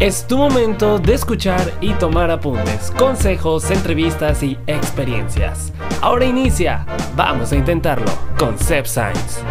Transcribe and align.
Es 0.00 0.26
tu 0.26 0.38
momento 0.38 0.98
de 0.98 1.12
escuchar 1.12 1.74
y 1.82 1.92
tomar 1.92 2.30
apuntes, 2.30 2.90
consejos, 2.92 3.70
entrevistas 3.70 4.42
y 4.42 4.56
experiencias. 4.66 5.74
Ahora 6.00 6.24
inicia, 6.24 6.86
vamos 7.14 7.52
a 7.52 7.56
intentarlo 7.56 8.10
con 8.38 8.58
Seb 8.58 8.86
Science. 8.86 9.42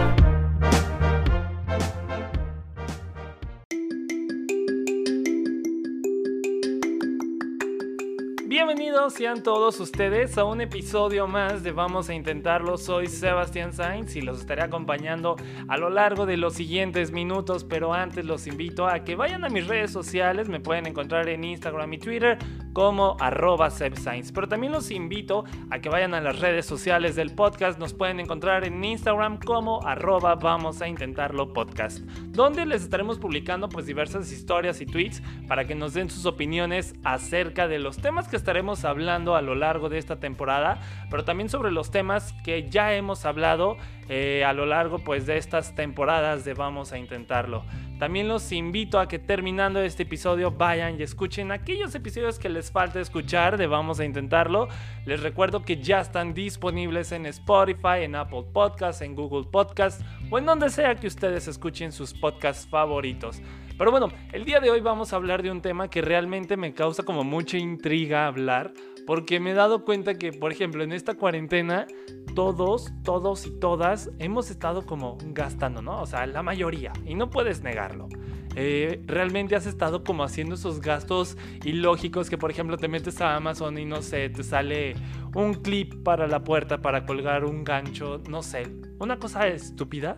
Sean 9.19 9.43
todos 9.43 9.81
ustedes 9.81 10.37
a 10.37 10.45
un 10.45 10.61
episodio 10.61 11.27
más 11.27 11.61
de 11.61 11.73
Vamos 11.73 12.07
a 12.07 12.13
Intentarlo. 12.13 12.77
Soy 12.77 13.07
Sebastián 13.07 13.73
Sainz 13.73 14.15
y 14.15 14.21
los 14.21 14.39
estaré 14.39 14.63
acompañando 14.63 15.35
a 15.67 15.75
lo 15.75 15.89
largo 15.89 16.25
de 16.25 16.37
los 16.37 16.53
siguientes 16.53 17.11
minutos, 17.11 17.65
pero 17.65 17.93
antes 17.93 18.23
los 18.23 18.47
invito 18.47 18.87
a 18.87 19.03
que 19.03 19.15
vayan 19.15 19.43
a 19.43 19.49
mis 19.49 19.67
redes 19.67 19.91
sociales, 19.91 20.47
me 20.47 20.61
pueden 20.61 20.87
encontrar 20.87 21.27
en 21.27 21.43
Instagram 21.43 21.91
y 21.91 21.97
Twitter 21.97 22.37
como 22.71 23.17
arroba 23.19 23.69
Science. 23.69 24.31
Pero 24.33 24.47
también 24.47 24.71
los 24.71 24.89
invito 24.89 25.43
a 25.69 25.79
que 25.79 25.89
vayan 25.89 26.13
a 26.13 26.21
las 26.21 26.39
redes 26.39 26.65
sociales 26.65 27.17
del 27.17 27.35
podcast, 27.35 27.77
nos 27.77 27.93
pueden 27.93 28.21
encontrar 28.21 28.63
en 28.63 28.81
Instagram 28.81 29.37
como 29.39 29.85
arroba 29.85 30.35
Vamos 30.35 30.81
a 30.81 30.87
Intentarlo 30.87 31.51
Podcast, 31.51 31.99
donde 32.29 32.65
les 32.65 32.83
estaremos 32.83 33.19
publicando 33.19 33.67
pues 33.67 33.85
diversas 33.85 34.31
historias 34.31 34.79
y 34.79 34.85
tweets 34.85 35.21
para 35.49 35.65
que 35.65 35.75
nos 35.75 35.93
den 35.93 36.09
sus 36.09 36.25
opiniones 36.25 36.93
acerca 37.03 37.67
de 37.67 37.79
los 37.79 37.97
temas 37.97 38.29
que 38.29 38.37
estaremos 38.37 38.85
hablando 38.85 39.08
a 39.09 39.41
lo 39.41 39.55
largo 39.55 39.89
de 39.89 39.97
esta 39.97 40.19
temporada, 40.19 40.79
pero 41.09 41.25
también 41.25 41.49
sobre 41.49 41.71
los 41.71 41.91
temas 41.91 42.33
que 42.43 42.69
ya 42.69 42.93
hemos 42.93 43.25
hablado 43.25 43.77
eh, 44.07 44.43
a 44.45 44.53
lo 44.53 44.65
largo 44.65 44.99
pues 44.99 45.25
de 45.25 45.37
estas 45.37 45.75
temporadas 45.75 46.45
de 46.45 46.53
Vamos 46.53 46.93
a 46.93 46.97
Intentarlo. 46.97 47.63
También 47.99 48.27
los 48.27 48.51
invito 48.51 48.97
a 48.97 49.07
que 49.07 49.19
terminando 49.19 49.81
este 49.81 50.03
episodio 50.03 50.51
vayan 50.51 50.97
y 50.99 51.03
escuchen 51.03 51.51
aquellos 51.51 51.93
episodios 51.95 52.39
que 52.39 52.47
les 52.47 52.71
falta 52.71 52.99
escuchar 52.99 53.57
de 53.57 53.67
Vamos 53.67 53.99
a 53.99 54.05
Intentarlo. 54.05 54.69
Les 55.05 55.21
recuerdo 55.21 55.63
que 55.63 55.81
ya 55.81 55.99
están 55.99 56.33
disponibles 56.33 57.11
en 57.11 57.25
Spotify, 57.25 58.03
en 58.03 58.15
Apple 58.15 58.45
Podcasts, 58.53 59.01
en 59.01 59.15
Google 59.15 59.49
Podcasts 59.51 60.03
o 60.29 60.37
en 60.37 60.45
donde 60.45 60.69
sea 60.69 60.95
que 60.95 61.07
ustedes 61.07 61.47
escuchen 61.47 61.91
sus 61.91 62.13
podcasts 62.13 62.67
favoritos. 62.67 63.41
Pero 63.79 63.91
bueno, 63.91 64.09
el 64.33 64.43
día 64.43 64.59
de 64.59 64.69
hoy 64.69 64.81
vamos 64.81 65.13
a 65.13 65.15
hablar 65.15 65.41
de 65.41 65.51
un 65.51 65.61
tema 65.61 65.89
que 65.89 66.01
realmente 66.01 66.57
me 66.57 66.73
causa 66.73 67.03
como 67.03 67.23
mucha 67.23 67.57
intriga 67.57 68.27
hablar, 68.27 68.73
porque 69.05 69.39
me 69.39 69.51
he 69.51 69.53
dado 69.53 69.83
cuenta 69.85 70.17
que, 70.17 70.31
por 70.31 70.51
ejemplo, 70.51 70.83
en 70.83 70.91
esta 70.91 71.15
cuarentena, 71.15 71.87
todos, 72.35 72.91
todos 73.03 73.45
y 73.45 73.51
todas 73.59 74.11
hemos 74.19 74.49
estado 74.51 74.85
como 74.85 75.17
gastando, 75.21 75.81
¿no? 75.81 76.01
O 76.01 76.05
sea, 76.05 76.25
la 76.27 76.43
mayoría, 76.43 76.93
y 77.05 77.15
no 77.15 77.29
puedes 77.29 77.61
negarlo. 77.61 78.07
Eh, 78.55 79.01
realmente 79.05 79.55
has 79.55 79.67
estado 79.67 80.03
como 80.03 80.23
haciendo 80.23 80.55
esos 80.55 80.81
gastos 80.81 81.37
ilógicos 81.63 82.29
que 82.29 82.37
por 82.37 82.49
ejemplo 82.49 82.77
te 82.77 82.87
metes 82.87 83.21
a 83.21 83.35
Amazon 83.35 83.77
y 83.77 83.85
no 83.85 84.01
sé, 84.01 84.29
te 84.29 84.43
sale 84.43 84.95
un 85.35 85.53
clip 85.53 86.03
para 86.03 86.27
la 86.27 86.43
puerta 86.43 86.81
para 86.81 87.05
colgar 87.05 87.45
un 87.45 87.63
gancho, 87.63 88.21
no 88.27 88.41
sé, 88.41 88.63
una 88.99 89.17
cosa 89.19 89.47
estúpida 89.47 90.17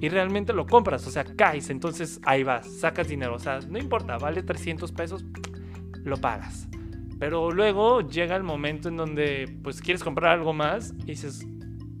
y 0.00 0.08
realmente 0.08 0.52
lo 0.52 0.66
compras, 0.66 1.06
o 1.06 1.10
sea, 1.10 1.24
caes, 1.24 1.68
entonces 1.70 2.20
ahí 2.24 2.42
vas, 2.42 2.66
sacas 2.80 3.08
dinero, 3.08 3.34
o 3.34 3.38
sea, 3.38 3.60
no 3.68 3.78
importa, 3.78 4.18
vale 4.18 4.42
300 4.42 4.90
pesos, 4.92 5.24
lo 6.04 6.16
pagas. 6.16 6.68
Pero 7.22 7.52
luego 7.52 8.00
llega 8.00 8.34
el 8.34 8.42
momento 8.42 8.88
en 8.88 8.96
donde 8.96 9.48
pues 9.62 9.80
quieres 9.80 10.02
comprar 10.02 10.32
algo 10.32 10.52
más 10.52 10.92
y 11.04 11.12
dices, 11.12 11.46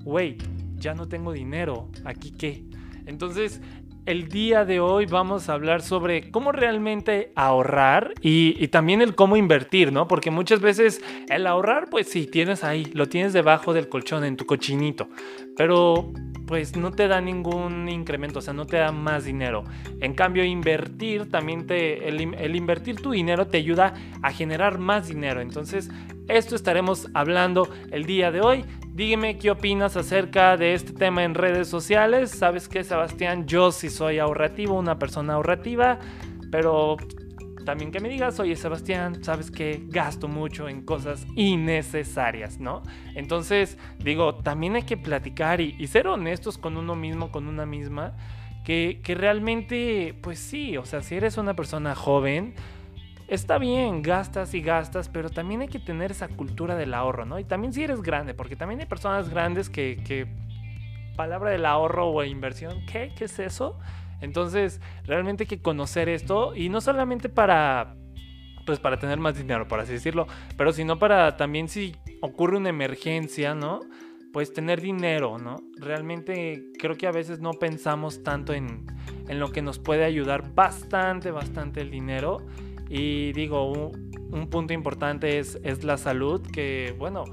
güey, 0.02 0.36
ya 0.74 0.94
no 0.94 1.06
tengo 1.06 1.32
dinero, 1.32 1.88
¿aquí 2.04 2.32
qué? 2.32 2.64
Entonces 3.06 3.60
el 4.04 4.26
día 4.26 4.64
de 4.64 4.80
hoy 4.80 5.06
vamos 5.06 5.48
a 5.48 5.52
hablar 5.52 5.80
sobre 5.80 6.32
cómo 6.32 6.50
realmente 6.50 7.30
ahorrar 7.36 8.14
y, 8.20 8.66
también 8.66 9.00
el 9.00 9.14
cómo 9.14 9.36
invertir, 9.36 9.92
¿no? 9.92 10.08
Porque 10.08 10.32
muchas 10.32 10.60
veces 10.60 11.00
el 11.28 11.46
ahorrar, 11.46 11.88
pues 11.88 12.08
sí, 12.08 12.26
tienes 12.26 12.64
ahí, 12.64 12.86
lo 12.86 13.08
tienes 13.08 13.32
debajo 13.32 13.72
del 13.72 13.88
colchón, 13.88 14.24
en 14.24 14.36
tu 14.36 14.44
cochinito, 14.44 15.08
pero 15.56 16.10
pues 16.46 16.76
no 16.76 16.90
te 16.90 17.08
da 17.08 17.20
ningún 17.20 17.88
incremento, 17.88 18.40
o 18.40 18.42
sea, 18.42 18.54
no 18.54 18.66
te 18.66 18.76
da 18.76 18.92
más 18.92 19.24
dinero. 19.24 19.64
En 20.00 20.14
cambio, 20.14 20.44
invertir 20.44 21.30
también 21.30 21.66
te, 21.66 22.08
el, 22.08 22.56
invertir 22.56 23.00
tu 23.00 23.12
dinero 23.12 23.46
te 23.46 23.58
ayuda 23.58 23.94
a 24.22 24.32
generar 24.32 24.78
más 24.78 25.08
dinero. 25.08 25.40
Entonces, 25.40 25.90
esto 26.28 26.54
estaremos 26.54 27.08
hablando 27.14 27.68
el 27.90 28.04
día 28.04 28.30
de 28.30 28.40
hoy. 28.40 28.64
Dígame 28.88 29.38
qué 29.38 29.50
opinas 29.50 29.96
acerca 29.96 30.56
de 30.56 30.74
este 30.74 30.92
tema 30.92 31.24
en 31.24 31.34
redes 31.34 31.68
sociales. 31.68 32.30
Sabes 32.30 32.68
que 32.68 32.84
Sebastián, 32.84 33.46
yo 33.46 33.72
sí 33.72 33.88
soy 33.88 34.18
ahorrativo, 34.18 34.78
una 34.78 34.98
persona 34.98 35.34
ahorrativa, 35.34 35.98
pero 36.50 36.96
también 37.64 37.90
que 37.90 38.00
me 38.00 38.08
digas, 38.08 38.38
oye 38.40 38.56
Sebastián, 38.56 39.22
sabes 39.24 39.50
que 39.50 39.82
gasto 39.88 40.28
mucho 40.28 40.68
en 40.68 40.82
cosas 40.82 41.26
innecesarias, 41.36 42.58
¿no? 42.58 42.82
Entonces, 43.14 43.78
digo, 43.98 44.36
también 44.36 44.76
hay 44.76 44.82
que 44.82 44.96
platicar 44.96 45.60
y, 45.60 45.86
ser 45.86 46.06
honestos 46.06 46.58
con 46.58 46.76
uno 46.76 46.94
mismo, 46.94 47.30
con 47.30 47.48
una 47.48 47.66
misma, 47.66 48.14
que, 48.64 49.00
que 49.02 49.14
realmente, 49.14 50.14
pues 50.22 50.38
sí, 50.38 50.76
o 50.76 50.84
sea, 50.84 51.02
si 51.02 51.16
eres 51.16 51.36
una 51.36 51.54
persona 51.54 51.94
joven, 51.94 52.54
está 53.34 53.56
bien, 53.56 54.02
gastas 54.02 54.52
y 54.52 54.60
gastas, 54.60 55.08
pero 55.08 55.30
también 55.30 55.62
hay 55.62 55.68
que 55.68 55.78
tener 55.78 56.10
esa 56.10 56.28
cultura 56.28 56.76
del 56.76 56.92
ahorro, 56.92 57.24
¿no? 57.24 57.38
Y 57.38 57.44
también 57.44 57.72
si 57.72 57.82
eres 57.82 58.02
grande, 58.02 58.34
porque 58.34 58.56
también 58.56 58.80
hay 58.80 58.86
personas 58.86 59.30
grandes 59.30 59.70
que, 59.70 60.28
palabra 61.16 61.50
del 61.50 61.64
ahorro 61.64 62.08
o 62.08 62.24
inversión, 62.24 62.84
¿qué? 62.86 63.12
¿Qué 63.16 63.24
es 63.24 63.38
eso? 63.38 63.78
Entonces, 64.22 64.80
realmente 65.04 65.44
hay 65.44 65.48
que 65.48 65.60
conocer 65.60 66.08
esto 66.08 66.56
y 66.56 66.70
no 66.70 66.80
solamente 66.80 67.28
para 67.28 67.96
pues 68.64 68.78
para 68.78 68.96
tener 68.96 69.18
más 69.18 69.36
dinero, 69.36 69.66
por 69.66 69.80
así 69.80 69.92
decirlo, 69.92 70.28
pero 70.56 70.72
sino 70.72 70.96
para 70.96 71.36
también 71.36 71.68
si 71.68 71.96
ocurre 72.20 72.56
una 72.56 72.68
emergencia, 72.68 73.56
¿no? 73.56 73.80
Pues 74.32 74.52
tener 74.52 74.80
dinero, 74.80 75.36
¿no? 75.38 75.56
Realmente 75.78 76.70
creo 76.78 76.96
que 76.96 77.08
a 77.08 77.10
veces 77.10 77.40
no 77.40 77.54
pensamos 77.54 78.22
tanto 78.22 78.54
en, 78.54 78.86
en 79.28 79.40
lo 79.40 79.50
que 79.50 79.62
nos 79.62 79.80
puede 79.80 80.04
ayudar 80.04 80.54
bastante, 80.54 81.32
bastante 81.32 81.80
el 81.80 81.90
dinero 81.90 82.38
y 82.88 83.32
digo, 83.32 83.72
un, 83.72 84.48
punto 84.50 84.72
importante 84.72 85.38
es, 85.38 85.58
es, 85.62 85.82
la 85.82 85.96
salud, 85.96 86.42
que 86.42 86.94
bueno, 86.98 87.24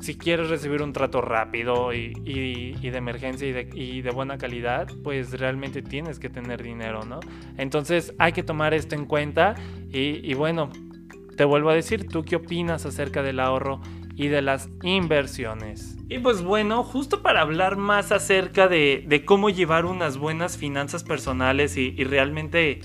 si 0.00 0.16
quieres 0.16 0.48
recibir 0.48 0.82
un 0.82 0.92
trato 0.92 1.20
rápido 1.20 1.92
y, 1.92 2.12
de 2.14 2.96
emergencia 2.96 3.48
y 3.48 4.02
de, 4.02 4.10
buena 4.10 4.38
calidad, 4.38 4.88
pues 5.04 5.38
realmente 5.38 5.82
tienes 5.82 6.18
que 6.18 6.30
tener 6.30 6.62
dinero, 6.62 7.04
¿no? 7.04 7.20
Entonces 7.58 8.14
hay 8.18 8.32
que 8.32 8.42
tomar 8.42 8.74
esto 8.74 8.94
en 8.94 9.04
cuenta 9.04 9.54
y, 9.92 10.32
bueno, 10.34 10.70
te 11.36 11.44
vuelvo 11.44 11.70
a 11.70 11.74
decir, 11.74 12.08
¿tú 12.08 12.24
qué 12.24 12.36
opinas 12.36 12.86
acerca 12.86 13.22
del 13.22 13.40
ahorro 13.40 13.80
y 14.16 14.28
de 14.28 14.42
las 14.42 14.70
inversiones? 14.82 15.98
Y 16.08 16.18
pues 16.18 16.42
bueno, 16.42 16.82
justo 16.82 17.22
para 17.22 17.42
hablar 17.42 17.76
más 17.76 18.10
acerca 18.10 18.68
de, 18.68 19.22
cómo 19.26 19.50
llevar 19.50 19.84
unas 19.84 20.16
buenas 20.16 20.56
finanzas 20.56 21.04
personales 21.04 21.76
y, 21.76 21.92
realmente 22.04 22.80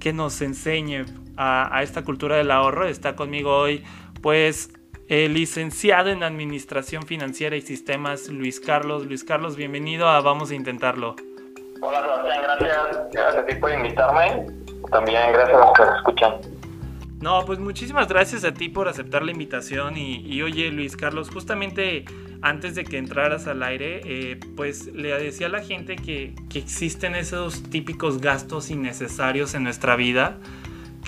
que 0.00 0.12
nos 0.12 0.42
enseñe 0.42 1.06
a, 1.36 1.82
esta 1.82 2.04
cultura 2.04 2.36
del 2.36 2.50
ahorro. 2.50 2.86
Está 2.86 3.16
conmigo 3.16 3.56
hoy, 3.56 3.82
pues, 4.20 4.77
el 5.08 5.32
licenciado 5.32 6.10
en 6.10 6.22
Administración 6.22 7.04
Financiera 7.04 7.56
y 7.56 7.62
Sistemas, 7.62 8.28
Luis 8.28 8.60
Carlos. 8.60 9.06
Luis 9.06 9.24
Carlos, 9.24 9.56
bienvenido 9.56 10.06
a 10.06 10.20
Vamos 10.20 10.50
a 10.50 10.54
Intentarlo. 10.54 11.16
Hola 11.80 12.02
Sebastián, 12.02 12.42
gracias. 12.42 12.98
Gracias 13.12 13.36
a 13.36 13.46
ti 13.46 13.54
por 13.54 13.72
invitarme. 13.72 14.46
También 14.90 15.32
gracias 15.32 15.56
a 15.56 15.60
los 15.60 15.72
que 15.72 15.82
escuchan. 15.96 16.34
No, 17.20 17.44
pues 17.46 17.58
muchísimas 17.58 18.06
gracias 18.06 18.44
a 18.44 18.52
ti 18.52 18.68
por 18.68 18.86
aceptar 18.86 19.22
la 19.22 19.32
invitación 19.32 19.96
y, 19.96 20.18
y 20.26 20.42
oye 20.42 20.70
Luis 20.70 20.96
Carlos, 20.96 21.30
justamente 21.30 22.04
antes 22.42 22.74
de 22.74 22.84
que 22.84 22.98
entraras 22.98 23.46
al 23.46 23.62
aire, 23.62 24.02
eh, 24.04 24.38
pues 24.56 24.86
le 24.94 25.18
decía 25.18 25.48
a 25.48 25.50
la 25.50 25.62
gente 25.62 25.96
que, 25.96 26.34
que, 26.48 26.58
existen 26.58 27.16
esos 27.16 27.64
típicos 27.64 28.20
gastos 28.20 28.70
innecesarios 28.70 29.54
en 29.54 29.64
nuestra 29.64 29.96
vida 29.96 30.38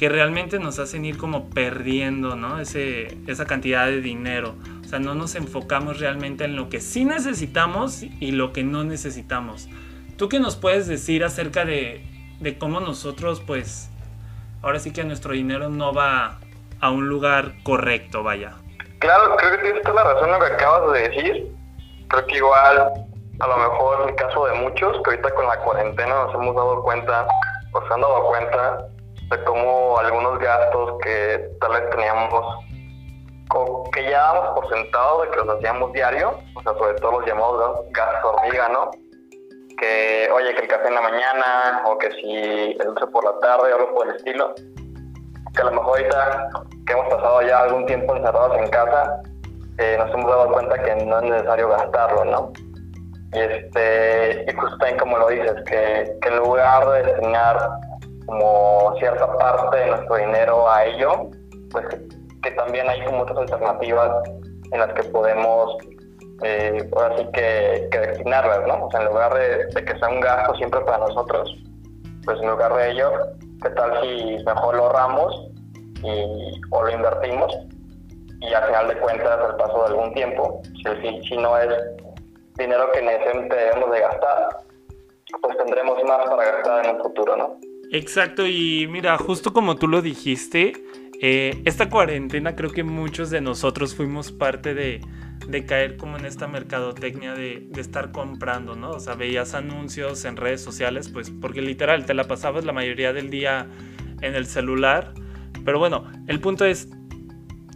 que 0.01 0.09
realmente 0.09 0.59
nos 0.59 0.79
hacen 0.79 1.05
ir 1.05 1.19
como 1.19 1.51
perdiendo, 1.51 2.35
¿no? 2.35 2.59
Ese, 2.59 3.19
esa 3.27 3.45
cantidad 3.45 3.85
de 3.85 4.01
dinero. 4.01 4.55
O 4.83 4.89
sea, 4.89 4.99
no 4.99 5.15
nos 5.15 5.35
enfocamos 5.35 6.01
realmente 6.01 6.45
en 6.45 6.57
lo 6.57 6.71
que 6.71 6.81
sí 6.81 7.05
necesitamos 7.05 8.03
y 8.03 8.33
lo 8.33 8.55
que 8.55 8.65
no 8.65 8.83
necesitamos. 8.83 9.69
¿Tú 10.17 10.31
qué 10.31 10.41
nos 10.41 10.57
puedes 10.57 10.87
decir 10.87 11.23
acerca 11.23 11.67
de, 11.67 12.03
de 12.41 12.57
cómo 12.57 12.81
nosotros, 12.81 13.43
pues, 13.47 13.91
ahora 14.63 14.79
sí 14.79 14.91
que 14.91 15.05
nuestro 15.05 15.35
dinero 15.35 15.69
no 15.69 15.93
va 15.93 16.39
a 16.81 16.91
un 16.91 17.07
lugar 17.11 17.53
correcto, 17.63 18.23
vaya? 18.23 18.55
Claro, 19.01 19.37
creo 19.37 19.51
que 19.51 19.59
tienes 19.59 19.83
toda 19.83 20.03
la 20.03 20.15
razón 20.15 20.31
lo 20.31 20.39
que 20.39 20.47
acabas 20.47 20.93
de 20.95 21.09
decir. 21.11 21.53
Creo 22.09 22.27
que 22.27 22.37
igual, 22.39 22.91
a 23.39 23.47
lo 23.47 23.57
mejor 23.59 24.05
en 24.05 24.09
el 24.09 24.15
caso 24.15 24.47
de 24.47 24.55
muchos, 24.55 24.97
que 25.05 25.11
ahorita 25.11 25.35
con 25.35 25.47
la 25.47 25.59
cuarentena 25.59 26.25
nos 26.25 26.35
hemos 26.37 26.57
dado 26.57 26.83
cuenta, 26.83 27.27
pues 27.71 27.87
se 27.87 27.93
han 27.93 28.01
dado 28.01 28.25
cuenta 28.29 28.87
de 29.31 29.45
cómo 29.45 29.99
algunos 29.99 30.39
gastos 30.39 30.99
que 31.03 31.51
tal 31.61 31.73
vez 31.73 31.91
teníamos, 31.91 32.65
que 33.93 34.05
ya 34.05 34.21
dábamos 34.21 34.61
por 34.61 34.69
sentado 34.69 35.23
de 35.23 35.31
que 35.31 35.37
los 35.37 35.49
hacíamos 35.57 35.93
diario, 35.93 36.39
o 36.55 36.63
sea, 36.63 36.75
sobre 36.75 36.95
todo 37.01 37.21
los 37.21 37.27
llamados 37.27 37.81
gastos 37.93 38.35
hormiga, 38.35 38.69
¿no? 38.69 38.91
que, 39.81 40.29
oye, 40.33 40.55
que 40.55 40.63
el 40.63 40.69
café 40.69 40.89
en 40.89 40.95
la 40.95 41.01
mañana, 41.01 41.83
o 41.87 41.99
que 41.99 42.11
si 42.13 42.77
el 42.79 42.87
dulce 42.87 43.07
por 43.07 43.25
la 43.25 43.41
tarde, 43.41 43.73
o 43.73 43.77
algo 43.77 43.95
por 43.95 44.09
el 44.09 44.17
estilo, 44.17 44.55
que 45.55 45.63
a 45.63 45.65
lo 45.65 45.73
mejor 45.73 45.99
ahorita 45.99 46.51
que 46.87 46.93
hemos 46.93 47.09
pasado 47.09 47.43
ya 47.43 47.61
algún 47.61 47.87
tiempo 47.87 48.15
encerrados 48.15 48.59
en 48.59 48.69
casa, 48.69 49.23
eh, 49.79 49.97
nos 49.99 50.13
hemos 50.13 50.31
dado 50.31 50.53
cuenta 50.53 50.83
que 50.83 50.95
no 50.97 51.19
es 51.19 51.25
necesario 51.25 51.69
gastarlo, 51.71 52.25
¿no? 52.27 52.53
Y, 53.33 53.39
este, 53.39 54.45
y 54.47 54.55
justo 54.55 54.77
también 54.79 54.99
como 54.99 55.19
lo 55.19 55.29
dices, 55.29 55.55
que, 55.67 56.19
que 56.21 56.29
en 56.29 56.37
lugar 56.37 56.87
de 56.91 57.03
destinar 57.05 57.71
como 58.31 58.95
cierta 58.99 59.27
parte 59.39 59.77
de 59.77 59.87
nuestro 59.89 60.17
dinero 60.17 60.71
a 60.71 60.85
ello, 60.85 61.31
pues 61.73 61.85
que 62.43 62.51
también 62.53 62.89
hay 62.89 63.05
como 63.05 63.23
otras 63.23 63.39
alternativas 63.39 64.29
en 64.71 64.79
las 64.79 64.93
que 64.95 65.03
podemos 65.05 65.77
eh, 66.43 66.89
ahora 66.95 67.17
que, 67.33 67.89
destinarlas, 67.91 68.67
¿no? 68.69 68.87
O 68.87 68.91
sea, 68.91 69.01
en 69.01 69.07
lugar 69.09 69.35
de, 69.35 69.85
que 69.85 69.99
sea 69.99 70.09
un 70.09 70.21
gasto 70.21 70.55
siempre 70.55 70.81
para 70.83 70.99
nosotros, 70.99 71.55
pues 72.25 72.41
en 72.41 72.51
lugar 72.51 72.73
de 72.77 72.93
ello, 72.93 73.11
¿qué 73.63 73.71
tal 73.71 74.01
si 74.01 74.45
mejor 74.45 74.77
lo 74.77 74.85
ahorramos 74.87 75.49
y, 76.05 76.61
o 76.71 76.83
lo 76.83 76.91
invertimos? 76.91 77.53
Y 78.41 78.55
al 78.55 78.65
final 78.65 78.89
de 78.89 78.99
cuentas, 79.01 79.41
al 79.41 79.57
paso 79.57 79.81
de 79.81 79.87
algún 79.89 80.15
tiempo, 80.15 80.63
si, 81.03 81.21
si 81.23 81.37
no 81.37 81.59
es 81.59 81.69
dinero 82.57 82.91
que 82.93 83.03
necesariamente 83.03 83.57
debemos 83.57 83.91
de 83.91 84.01
gastar, 84.01 84.57
pues 85.43 85.57
tendremos 85.59 86.03
más 86.05 86.29
para 86.29 86.45
gastar 86.53 86.87
en 86.87 86.97
un 86.97 87.03
futuro, 87.03 87.37
¿no? 87.37 87.70
Exacto, 87.93 88.47
y 88.47 88.87
mira, 88.89 89.19
justo 89.19 89.53
como 89.53 89.75
tú 89.75 89.89
lo 89.89 90.01
dijiste, 90.01 90.73
eh, 91.21 91.61
esta 91.65 91.91
cuarentena 91.91 92.55
creo 92.55 92.71
que 92.71 92.85
muchos 92.85 93.31
de 93.31 93.41
nosotros 93.41 93.97
fuimos 93.97 94.31
parte 94.31 94.75
de, 94.75 95.01
de 95.49 95.67
caer 95.67 95.97
como 95.97 96.17
en 96.17 96.25
esta 96.25 96.47
mercadotecnia 96.47 97.35
de, 97.35 97.67
de, 97.69 97.81
estar 97.81 98.13
comprando, 98.13 98.77
¿no? 98.77 98.91
O 98.91 99.01
sea, 99.01 99.17
veías 99.17 99.55
anuncios 99.55 100.25
en 100.25 100.37
redes 100.37 100.63
sociales, 100.63 101.09
pues 101.09 101.31
porque 101.31 101.63
literal 101.63 102.07
te 102.07 102.15
la 102.15 102.29
pasabas 102.29 102.65
la 102.65 102.73
mayoría 102.73 103.13
del 103.13 103.29
día 103.29 103.67
en 104.21 104.37
el 104.37 104.47
celular. 104.47 105.13
Pero 105.65 105.81
bueno, 105.81 106.05
el 106.29 106.39
punto 106.39 106.65
es, 106.65 106.89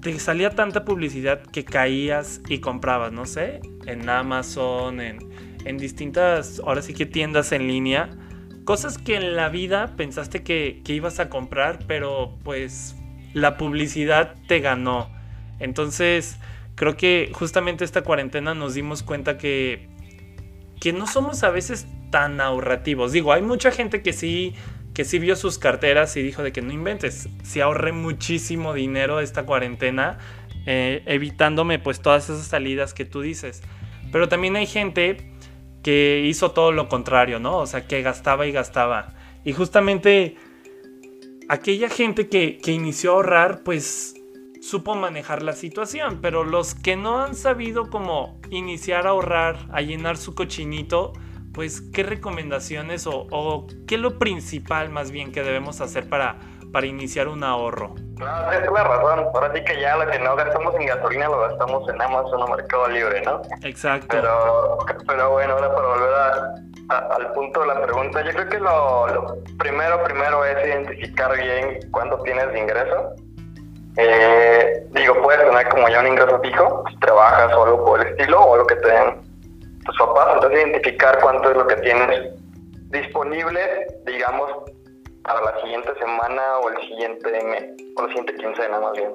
te 0.01 0.17
salía 0.21 0.51
tanta 0.51 0.85
publicidad 0.85 1.43
que 1.43 1.65
caías 1.65 2.41
y 2.49 2.61
comprabas, 2.61 3.13
no 3.13 3.27
sé, 3.27 3.61
en 3.85 4.09
Amazon, 4.09 5.01
en, 5.01 5.19
en 5.65 5.77
distintas, 5.77 6.61
ahora 6.65 6.83
sí 6.83 6.95
que 6.95 7.05
tiendas 7.05 7.51
en 7.51 7.67
línea. 7.67 8.11
Cosas 8.65 8.99
que 8.99 9.17
en 9.17 9.37
la 9.37 9.49
vida 9.49 9.95
pensaste 9.97 10.43
que, 10.43 10.81
que 10.85 10.95
ibas 10.95 11.21
a 11.21 11.29
comprar, 11.29 11.81
pero 11.87 12.35
pues 12.43 12.97
la 13.35 13.57
publicidad 13.57 14.35
te 14.47 14.61
ganó. 14.61 15.11
Entonces, 15.59 16.39
creo 16.75 16.97
que 16.97 17.31
justamente 17.33 17.85
esta 17.85 18.03
cuarentena 18.03 18.55
nos 18.55 18.75
dimos 18.75 19.03
cuenta 19.03 19.39
que, 19.39 19.89
que 20.81 20.93
no 20.93 21.07
somos 21.07 21.43
a 21.45 21.51
veces 21.51 21.87
tan 22.11 22.41
ahorrativos. 22.41 23.13
Digo, 23.13 23.33
hay 23.33 23.43
mucha 23.43 23.71
gente 23.71 24.03
que 24.03 24.13
sí, 24.13 24.55
que 24.95 25.05
sí 25.05 25.19
vio 25.19 25.37
sus 25.37 25.59
carteras 25.59 26.17
y 26.17 26.23
dijo 26.23 26.43
de 26.43 26.53
que 26.53 26.63
no 26.63 26.73
inventes. 26.73 27.29
Si 27.43 27.61
ahorré 27.61 27.93
muchísimo 27.93 28.73
dinero 28.73 29.21
esta 29.21 29.45
cuarentena, 29.45 30.19
eh, 30.67 31.03
evitándome 31.07 31.79
pues 31.79 32.01
todas 32.01 32.31
esas 32.31 32.47
salidas 32.47 32.95
que 32.95 33.05
tú 33.05 33.21
dices. 33.21 33.63
Pero 34.13 34.29
también 34.29 34.57
hay 34.57 34.67
gente 34.67 35.34
que 35.85 36.23
hizo 36.25 36.51
todo 36.51 36.73
lo 36.73 36.89
contrario, 36.89 37.39
¿no? 37.39 37.59
O 37.59 37.67
sea, 37.67 37.87
que 37.87 38.03
gastaba 38.03 38.47
y 38.47 38.53
gastaba. 38.53 39.13
Y 39.45 39.53
justamente 39.53 40.37
aquella 41.49 41.89
gente 41.89 42.29
que, 42.29 42.59
inició 42.67 43.13
a 43.13 43.15
ahorrar, 43.17 43.61
pues 43.63 44.15
supo 44.63 44.95
manejar 44.95 45.43
la 45.43 45.53
situación, 45.53 46.21
pero 46.23 46.43
los 46.43 46.75
que 46.75 46.97
no 46.97 47.21
han 47.21 47.35
sabido 47.35 47.91
cómo 47.91 48.41
iniciar 48.51 49.07
a 49.07 49.11
ahorrar, 49.11 49.59
a 49.73 49.83
llenar 49.83 50.17
su 50.17 50.35
cochinito, 50.35 51.13
pues 51.53 51.83
qué 51.83 52.03
recomendaciones 52.03 53.07
o, 53.07 53.67
qué 53.87 53.97
es 53.97 54.01
lo 54.01 54.19
principal 54.19 54.89
más 54.89 55.11
bien 55.11 55.33
que 55.33 55.43
debemos 55.43 55.83
hacer 55.83 56.09
para, 56.09 56.39
para 56.73 56.87
iniciar 56.87 57.29
un 57.29 57.45
ahorro. 57.45 57.95
No, 58.19 58.53
es 58.53 58.73
la 58.73 58.85
razón. 58.85 59.27
Ahora 59.35 59.53
sí 59.55 59.65
que 59.65 59.81
ya 59.81 59.97
lo 59.97 60.11
que 60.11 60.19
no 60.19 60.37
gastamos 60.37 60.75
en 60.77 60.87
gasolina 60.87 61.29
lo 61.29 61.41
gastamos 61.41 61.89
en 61.89 62.01
Amazon 62.01 62.43
o 62.43 62.49
Mercado 62.49 62.89
Libre, 62.89 63.23
¿no? 63.23 63.43
Exacto. 63.63 64.09
Pero, 64.11 64.79
pero 65.07 65.31
bueno, 65.31 65.54
punto 67.45 67.61
de 67.61 67.67
la 67.67 67.83
pregunta, 67.83 68.23
yo 68.23 68.33
creo 68.33 68.49
que 68.49 68.59
lo, 68.59 69.37
primero, 69.59 70.03
primero 70.05 70.45
es 70.45 70.67
identificar 70.67 71.37
bien 71.37 71.79
cuánto 71.91 72.19
tienes 72.23 72.51
de 72.53 72.59
ingreso. 72.59 73.15
Eh, 73.97 74.87
digo, 74.91 75.23
puedes 75.23 75.45
tener 75.45 75.69
como 75.69 75.89
ya 75.89 76.01
un 76.01 76.09
ingreso 76.09 76.41
fijo, 76.41 76.85
si 76.89 76.99
trabajas 77.01 77.53
o 77.55 77.65
algo 77.65 77.85
por 77.85 78.01
el 78.01 78.09
estilo, 78.09 78.41
o 78.41 78.57
lo 78.57 78.67
que 78.67 78.77
te 78.77 78.89
den 78.89 79.21
tus 79.85 79.97
papás, 79.99 80.35
entonces 80.35 80.59
identificar 80.59 81.19
cuánto 81.21 81.51
es 81.51 81.57
lo 81.57 81.67
que 81.67 81.77
tienes 81.77 82.33
disponible, 82.91 83.61
digamos, 84.07 84.51
para 85.23 85.43
la 85.43 85.61
siguiente 85.61 85.93
semana 85.99 86.59
o 86.63 86.71
el 86.71 86.81
siguiente 86.89 87.45
mes, 87.45 87.65
o 87.97 88.03
la 88.03 88.09
siguiente 88.09 88.35
quincena 88.35 88.81
más 88.81 88.93
bien. 88.93 89.13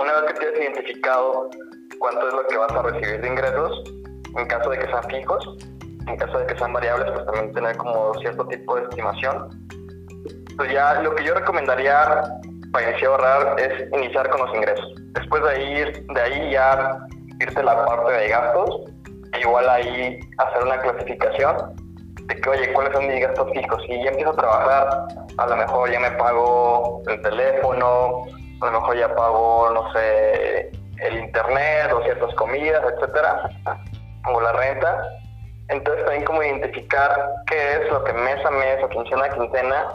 Una 0.00 0.20
vez 0.20 0.32
que 0.32 0.38
tienes 0.40 0.60
identificado 0.60 1.50
cuánto 1.98 2.28
es 2.28 2.34
lo 2.34 2.46
que 2.46 2.56
vas 2.56 2.72
a 2.72 2.82
recibir 2.82 3.20
de 3.20 3.28
ingresos, 3.28 3.82
en 4.36 4.46
caso 4.46 4.70
de 4.70 4.78
que 4.78 4.86
sean 4.86 5.04
fijos, 5.04 5.56
en 6.08 6.16
caso 6.16 6.38
de 6.38 6.46
que 6.46 6.58
sean 6.58 6.72
variables, 6.72 7.10
pues 7.12 7.26
también 7.26 7.52
tener 7.52 7.76
como 7.76 8.14
cierto 8.14 8.46
tipo 8.48 8.76
de 8.76 8.82
estimación. 8.82 9.48
Pues 10.56 10.72
ya 10.72 10.94
lo 11.02 11.14
que 11.14 11.24
yo 11.24 11.34
recomendaría 11.34 12.22
para 12.72 12.90
iniciar 12.90 13.10
a 13.10 13.14
ahorrar 13.14 13.60
es 13.60 13.92
iniciar 13.92 14.28
con 14.30 14.40
los 14.40 14.54
ingresos. 14.54 14.92
Después 15.12 15.42
de 15.42 15.50
ahí, 15.50 16.04
de 16.14 16.20
ahí 16.20 16.50
ya 16.50 16.98
irte 17.40 17.62
la 17.62 17.84
parte 17.84 18.12
de 18.12 18.28
gastos, 18.28 18.80
e 19.32 19.40
igual 19.40 19.68
ahí 19.68 20.18
hacer 20.38 20.64
una 20.64 20.78
clasificación 20.78 21.76
de 22.26 22.34
que, 22.34 22.50
oye, 22.50 22.72
¿cuáles 22.72 22.92
son 22.92 23.06
mis 23.06 23.20
gastos 23.20 23.50
fijos? 23.52 23.82
Si 23.86 24.02
ya 24.02 24.10
empiezo 24.10 24.30
a 24.30 24.36
trabajar, 24.36 25.08
a 25.36 25.46
lo 25.46 25.56
mejor 25.56 25.90
ya 25.90 26.00
me 26.00 26.10
pago 26.12 27.02
el 27.06 27.22
teléfono, 27.22 28.24
a 28.60 28.66
lo 28.66 28.72
mejor 28.72 28.96
ya 28.98 29.14
pago, 29.14 29.70
no 29.72 29.92
sé, 29.92 30.70
el 31.00 31.18
internet 31.18 31.92
o 31.94 32.02
ciertas 32.02 32.34
comidas, 32.34 32.82
etcétera, 32.92 33.48
o 34.26 34.40
la 34.40 34.52
renta 34.52 35.08
entonces 35.68 36.04
también 36.04 36.24
como 36.24 36.42
identificar 36.42 37.30
qué 37.46 37.72
es 37.76 37.90
lo 37.90 38.02
que 38.04 38.12
mes 38.12 38.44
a 38.44 38.50
mes 38.50 38.82
o 38.82 38.88
quincena 38.88 39.24
a 39.24 39.30
quincena 39.30 39.86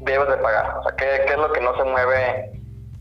debes 0.00 0.28
de 0.28 0.36
pagar. 0.36 0.76
O 0.78 0.82
sea, 0.82 0.96
qué, 0.96 1.24
qué 1.26 1.32
es 1.32 1.38
lo 1.38 1.52
que 1.52 1.60
no 1.60 1.76
se 1.76 1.84
mueve 1.84 2.52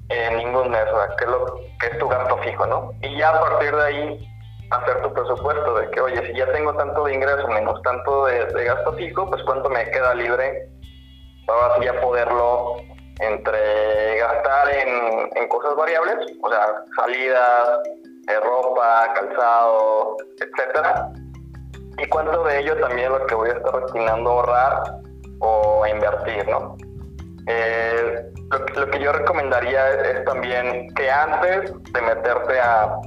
en 0.09 0.37
ningún 0.37 0.69
mes, 0.69 0.85
o 0.91 0.97
sea, 0.97 1.15
qué 1.17 1.25
es 1.25 1.29
lo 1.29 1.45
que 1.79 1.87
es 1.87 1.97
tu 1.99 2.07
gasto 2.07 2.37
fijo, 2.39 2.65
¿no? 2.65 2.91
Y 3.01 3.17
ya 3.17 3.29
a 3.29 3.39
partir 3.39 3.75
de 3.75 3.83
ahí 3.83 4.27
hacer 4.71 5.01
tu 5.01 5.13
presupuesto 5.13 5.75
de 5.75 5.89
que, 5.91 6.01
oye, 6.01 6.25
si 6.27 6.33
ya 6.33 6.51
tengo 6.51 6.73
tanto 6.75 7.05
de 7.05 7.13
ingreso 7.13 7.47
menos 7.47 7.81
tanto 7.81 8.25
de, 8.25 8.63
gasto 8.63 8.93
fijo, 8.93 9.29
pues 9.29 9.41
cuánto 9.43 9.69
me 9.69 9.89
queda 9.91 10.13
libre 10.15 10.69
para 11.45 11.73
así 11.73 11.85
ya 11.85 11.99
poderlo 11.99 12.77
entre 13.19 14.17
gastar 14.17 14.69
en, 14.69 15.29
en 15.35 15.47
cosas 15.47 15.75
variables, 15.75 16.17
o 16.41 16.49
sea, 16.49 16.67
salidas, 16.95 17.69
eh, 18.27 18.39
ropa, 18.39 19.13
calzado, 19.13 20.17
etcétera, 20.39 21.11
y 22.01 22.07
cuánto 22.07 22.43
de 22.43 22.59
ello 22.59 22.77
también 22.79 23.11
lo 23.11 23.25
que 23.27 23.35
voy 23.35 23.49
a 23.49 23.53
estar 23.53 23.81
destinando 23.81 24.29
a 24.29 24.33
ahorrar 24.33 24.83
o 25.39 25.83
a 25.83 25.89
invertir, 25.89 26.47
¿no? 26.47 26.75
Eh, 27.47 28.31
lo, 28.75 28.89
que 28.89 28.99
yo 28.99 29.11
recomendaría 29.11 29.89
es, 29.89 30.25
también 30.25 30.93
que 30.93 31.09
antes 31.09 31.71
de 31.91 32.01
meterte 32.01 32.59
a, 32.59 32.97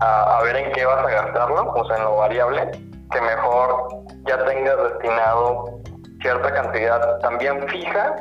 a, 0.00 0.42
ver 0.42 0.56
en 0.56 0.72
qué 0.72 0.84
vas 0.84 1.04
a 1.06 1.10
gastarlo, 1.10 1.72
o 1.72 1.84
sea, 1.86 1.96
en 1.96 2.04
lo 2.04 2.16
variable, 2.16 2.70
que 3.10 3.20
mejor 3.20 3.88
ya 4.26 4.44
tengas 4.44 4.76
destinado 4.84 5.80
cierta 6.22 6.52
cantidad 6.52 7.18
también 7.20 7.66
fija 7.68 8.16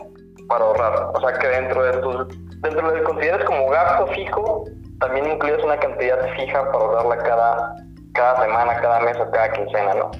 para 0.47 0.65
ahorrar. 0.65 1.11
O 1.13 1.19
sea, 1.21 1.37
que 1.37 1.47
dentro 1.47 1.83
de 1.83 1.97
tus, 1.97 2.27
dentro 2.61 2.81
de 2.81 2.87
lo 2.87 2.93
que 2.93 3.03
consideres 3.03 3.45
como 3.45 3.69
gasto 3.69 4.07
fijo, 4.07 4.63
también 4.99 5.31
incluyes 5.31 5.63
una 5.63 5.77
cantidad 5.77 6.19
fija 6.35 6.71
para 6.71 6.83
ahorrarla 6.83 7.17
cada 7.19 7.75
cada 8.13 8.41
semana, 8.43 8.79
cada 8.81 8.99
mes 9.01 9.17
o 9.17 9.29
cada 9.31 9.51
quincena, 9.51 9.93
¿no? 9.93 10.11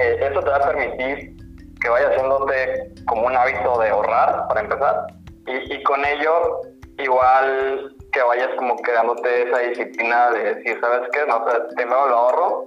Eh, 0.00 0.18
eso 0.20 0.40
te 0.40 0.50
va 0.50 0.56
a 0.56 0.68
permitir 0.68 1.36
que 1.80 1.88
vayas 1.88 2.10
haciéndote 2.12 2.92
como 3.06 3.26
un 3.26 3.36
hábito 3.36 3.78
de 3.80 3.90
ahorrar, 3.90 4.46
para 4.48 4.60
empezar, 4.60 5.06
y, 5.46 5.82
con 5.82 6.04
ello 6.04 6.60
igual 6.98 7.96
que 8.12 8.22
vayas 8.22 8.50
como 8.56 8.76
quedándote 8.76 9.48
esa 9.48 9.58
disciplina 9.58 10.30
de 10.30 10.54
decir, 10.54 10.78
¿sabes 10.80 11.08
qué? 11.12 11.26
No, 11.26 11.44
primero 11.74 12.08
lo 12.08 12.16
ahorro 12.16 12.64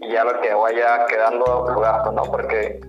y 0.00 0.12
ya 0.12 0.24
lo 0.24 0.40
que 0.40 0.52
vaya 0.52 1.06
quedando 1.06 1.66
lo 1.68 1.80
gasto, 1.80 2.12
¿no? 2.12 2.22
Porque 2.24 2.80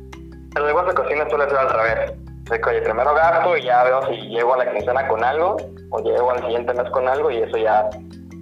el 0.56 0.66
negocio 0.66 0.90
de 0.90 0.96
cocina 0.96 1.30
suele 1.30 1.50
ser 1.50 1.60
al 1.60 1.70
revés. 1.70 2.14
De 2.50 2.62
que, 2.62 2.70
oye, 2.70 2.82
primero 2.82 3.14
gasto 3.14 3.58
y 3.58 3.64
ya 3.64 3.84
veo 3.84 4.02
si 4.08 4.16
llego 4.30 4.54
a 4.54 4.58
la 4.58 4.72
quincena 4.72 5.08
con 5.08 5.24
algo 5.24 5.58
o 5.92 6.00
llego 6.00 6.32
al 6.32 6.40
siguiente 6.40 6.74
mes 6.74 6.90
con 6.92 7.08
algo 7.08 7.30
y 7.30 7.42
eso 7.42 7.58
ya 7.58 7.90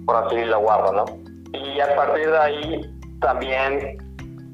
por 0.06 0.16
así 0.16 0.44
lo 0.44 0.60
guardo, 0.60 0.92
¿no? 0.92 1.04
Y 1.52 1.80
a 1.80 1.94
partir 1.94 2.30
de 2.30 2.38
ahí 2.38 2.80
también 3.20 3.98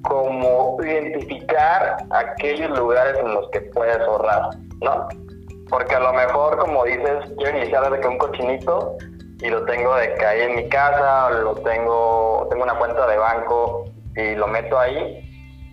como 0.03 0.77
identificar 0.83 1.97
aquellos 2.11 2.77
lugares 2.77 3.17
en 3.19 3.35
los 3.35 3.49
que 3.51 3.61
puedes 3.61 3.99
ahorrar, 4.01 4.51
¿no? 4.81 5.09
Porque 5.69 5.95
a 5.95 6.01
lo 6.01 6.13
mejor, 6.13 6.59
como 6.59 6.85
dices, 6.85 7.25
quiero 7.39 7.59
iniciar 7.59 7.85
desde 7.85 8.01
que 8.01 8.09
un 8.09 8.19
cochinito 8.19 8.97
y 9.41 9.49
lo 9.49 9.65
tengo 9.65 9.95
de 9.97 10.15
que 10.15 10.27
ahí 10.27 10.41
en 10.43 10.57
mi 10.57 10.69
casa, 10.69 11.31
lo 11.31 11.55
tengo, 11.55 12.47
tengo 12.51 12.65
una 12.65 12.75
cuenta 12.75 13.07
de 13.07 13.17
banco 13.17 13.85
y 14.17 14.35
lo 14.35 14.47
meto 14.47 14.79
ahí, 14.79 15.29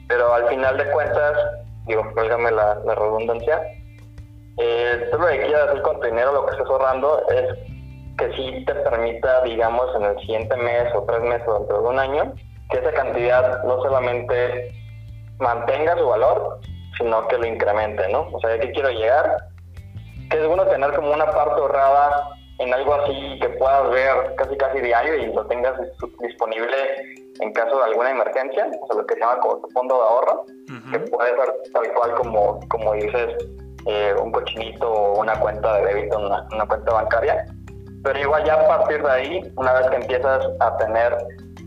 pero 0.07 0.33
al 0.33 0.47
final 0.47 0.77
de 0.77 0.89
cuentas, 0.91 1.37
digo, 1.85 2.03
válgame 2.15 2.51
la, 2.51 2.75
redundancia, 2.85 3.61
eh, 4.57 5.07
tú 5.11 5.19
lo 5.19 5.27
que 5.27 5.39
quieras 5.41 5.69
hacer 5.69 5.81
con 5.81 5.99
tu 5.99 6.07
dinero, 6.07 6.33
lo 6.33 6.45
que 6.45 6.51
estás 6.53 6.67
ahorrando, 6.67 7.23
es 7.29 7.78
que 8.19 8.31
sí 8.33 8.65
te 8.65 8.75
permita, 8.75 9.41
digamos, 9.43 9.95
en 9.95 10.03
el 10.03 10.19
siguiente 10.19 10.55
mes 10.57 10.93
o 10.93 11.03
tres 11.03 11.21
meses 11.21 11.47
o 11.47 11.59
dentro 11.59 11.81
de 11.81 11.87
un 11.87 11.99
año, 11.99 12.33
que 12.69 12.79
esa 12.79 12.91
cantidad 12.91 13.63
no 13.63 13.81
solamente 13.81 14.71
mantenga 15.39 15.97
su 15.97 16.05
valor, 16.07 16.59
sino 16.97 17.27
que 17.27 17.37
lo 17.37 17.47
incremente, 17.47 18.07
¿no? 18.09 18.27
O 18.31 18.39
sea, 18.39 18.53
¿a 18.53 18.59
qué 18.59 18.71
quiero 18.71 18.89
llegar? 18.89 19.37
Que 20.29 20.41
es 20.41 20.47
bueno 20.47 20.65
tener 20.67 20.93
como 20.93 21.13
una 21.13 21.25
parte 21.25 21.61
ahorrada 21.61 22.29
en 22.59 22.73
algo 22.73 22.93
así 22.93 23.39
que 23.41 23.49
puedas 23.49 23.89
ver 23.89 24.35
casi 24.35 24.57
casi 24.57 24.81
diario 24.81 25.15
y 25.15 25.33
lo 25.33 25.45
tengas 25.47 25.73
disponible 26.19 26.75
en 27.39 27.53
caso 27.53 27.77
de 27.77 27.85
alguna 27.85 28.11
emergencia, 28.11 28.67
o 28.81 28.87
sea, 28.87 28.97
lo 28.97 29.05
que 29.05 29.13
se 29.13 29.21
llama 29.21 29.39
como 29.39 29.61
tu 29.61 29.69
fondo 29.69 29.95
de 29.95 30.01
ahorro, 30.01 30.45
que 30.91 30.99
puede 31.09 31.29
ser 31.29 31.53
tal 31.71 31.93
cual 31.93 32.15
como, 32.15 32.59
como 32.67 32.93
dices, 32.95 33.33
eh, 33.85 34.13
un 34.21 34.31
cochinito 34.31 34.91
o 34.91 35.21
una 35.21 35.39
cuenta 35.39 35.77
de 35.77 35.85
débito, 35.85 36.19
una, 36.19 36.45
una 36.51 36.67
cuenta 36.67 36.91
bancaria. 36.91 37.45
Pero 38.03 38.19
igual 38.19 38.45
ya 38.45 38.53
a 38.53 38.67
partir 38.67 39.03
de 39.03 39.11
ahí, 39.11 39.53
una 39.55 39.73
vez 39.73 39.89
que 39.89 39.95
empiezas 39.97 40.45
a 40.59 40.77
tener 40.77 41.17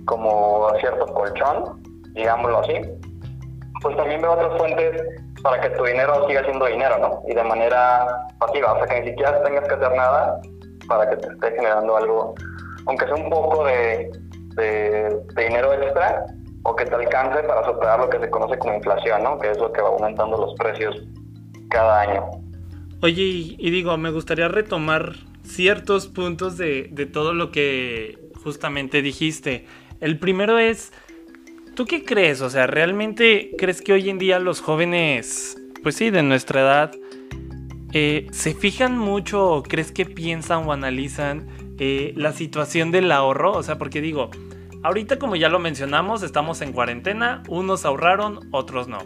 como 0.07 0.71
cierto 0.81 1.07
colchón, 1.07 1.83
digámoslo 2.15 2.59
así, 2.61 2.81
pues 3.83 3.97
también 3.97 4.23
veo 4.23 4.33
otras 4.33 4.57
fuentes 4.59 5.03
para 5.43 5.61
que 5.61 5.71
tu 5.71 5.85
dinero 5.85 6.27
siga 6.29 6.45
siendo 6.45 6.67
dinero, 6.67 6.99
¿no? 6.99 7.23
Y 7.29 7.35
de 7.35 7.43
manera 7.43 8.07
pasiva, 8.39 8.73
o 8.73 8.77
sea, 8.79 8.87
que 8.87 9.01
ni 9.01 9.09
siquiera 9.11 9.43
tengas 9.43 9.69
que 9.69 9.75
hacer 9.75 9.93
nada 9.95 10.41
para 10.89 11.11
que 11.11 11.17
te 11.17 11.33
esté 11.33 11.53
generando 11.53 11.97
algo, 11.97 12.35
aunque 12.87 13.07
sea 13.07 13.15
un 13.15 13.29
poco 13.29 13.65
de, 13.65 14.11
de, 14.57 15.21
dinero 15.37 15.73
extra, 15.75 16.27
o 16.65 16.77
que 16.77 16.85
te 16.85 16.95
alcance 16.95 17.43
para 17.43 17.65
superar 17.65 17.99
lo 17.99 18.09
que 18.09 18.21
se 18.21 18.31
conoce 18.31 18.57
como 18.59 18.75
inflación, 18.75 19.25
¿no? 19.25 19.39
Que 19.39 19.51
es 19.51 19.59
lo 19.59 19.73
que 19.73 19.83
va 19.83 19.89
aumentando 19.89 20.37
los 20.37 20.55
precios 20.55 20.97
cada 21.71 22.03
año. 22.03 22.31
Oye, 23.03 23.57
y, 23.59 23.71
digo, 23.71 23.97
me 23.97 24.11
gustaría 24.11 24.47
retomar 24.47 25.15
ciertos 25.55 26.09
puntos 26.09 26.57
de, 26.57 26.89
de 26.91 27.07
todo 27.07 27.35
lo 27.35 27.51
que 27.51 28.19
justamente 28.43 29.03
dijiste. 29.03 29.67
El 30.01 30.19
primero 30.19 30.59
es, 30.59 30.93
¿tú 31.75 31.85
qué 31.87 32.05
crees? 32.05 32.41
O 32.41 32.51
sea, 32.51 32.67
¿realmente 32.67 33.53
crees 33.57 33.83
que 33.83 33.93
hoy 33.93 34.11
en 34.11 34.19
día 34.19 34.39
los 34.39 34.61
jóvenes, 34.61 35.57
pues 35.83 35.95
sí, 35.97 36.11
de 36.11 36.23
nuestra 36.23 36.61
edad, 36.61 36.93
eh, 37.93 38.27
¿se 38.31 38.55
fijan 38.55 38.97
mucho 38.97 39.47
o 39.47 39.63
crees 39.63 39.93
que 39.93 40.07
piensan 40.07 40.67
o 40.67 40.73
analizan 40.73 41.49
eh, 41.79 42.13
la 42.17 42.33
situación 42.33 42.91
del 42.91 43.13
ahorro? 43.13 43.53
O 43.53 43.63
sea, 43.63 43.79
porque 43.79 44.01
digo, 44.01 44.31
ahorita 44.83 45.19
como 45.19 45.37
ya 45.37 45.49
lo 45.49 45.59
mencionamos, 45.59 46.23
estamos 46.23 46.63
en 46.63 46.73
cuarentena, 46.73 47.43
unos 47.49 47.85
ahorraron, 47.85 48.49
otros 48.51 48.89
no. 48.89 48.99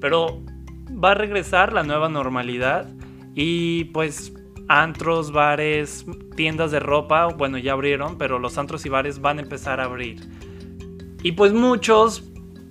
Pero 0.00 0.42
va 0.92 1.12
a 1.12 1.14
regresar 1.14 1.72
la 1.72 1.84
nueva 1.84 2.08
normalidad 2.08 2.88
y 3.34 3.84
pues 3.84 4.32
antros, 4.72 5.32
bares, 5.32 6.06
tiendas 6.34 6.70
de 6.70 6.80
ropa, 6.80 7.26
bueno, 7.26 7.58
ya 7.58 7.72
abrieron, 7.72 8.16
pero 8.16 8.38
los 8.38 8.56
antros 8.56 8.86
y 8.86 8.88
bares 8.88 9.20
van 9.20 9.38
a 9.38 9.42
empezar 9.42 9.80
a 9.80 9.84
abrir. 9.84 10.20
Y 11.22 11.32
pues 11.32 11.52
muchos 11.52 12.24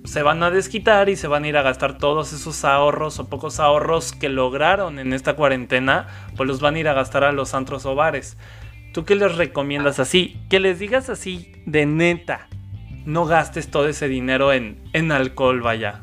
se 0.04 0.22
van 0.22 0.42
a 0.42 0.50
desquitar 0.50 1.08
y 1.08 1.14
se 1.14 1.28
van 1.28 1.44
a 1.44 1.48
ir 1.48 1.56
a 1.56 1.62
gastar 1.62 1.98
todos 1.98 2.32
esos 2.32 2.64
ahorros 2.64 3.20
o 3.20 3.28
pocos 3.28 3.60
ahorros 3.60 4.12
que 4.12 4.28
lograron 4.28 4.98
en 4.98 5.12
esta 5.12 5.36
cuarentena, 5.36 6.08
pues 6.36 6.48
los 6.48 6.60
van 6.60 6.74
a 6.74 6.80
ir 6.80 6.88
a 6.88 6.92
gastar 6.92 7.22
a 7.22 7.30
los 7.30 7.54
antros 7.54 7.86
o 7.86 7.94
bares. 7.94 8.36
¿Tú 8.92 9.04
qué 9.04 9.14
les 9.14 9.36
recomiendas 9.36 10.00
así? 10.00 10.40
Que 10.50 10.58
les 10.58 10.80
digas 10.80 11.08
así 11.08 11.52
de 11.66 11.86
neta, 11.86 12.48
no 13.06 13.26
gastes 13.26 13.70
todo 13.70 13.86
ese 13.86 14.08
dinero 14.08 14.52
en, 14.52 14.82
en 14.92 15.12
alcohol, 15.12 15.60
vaya. 15.60 16.02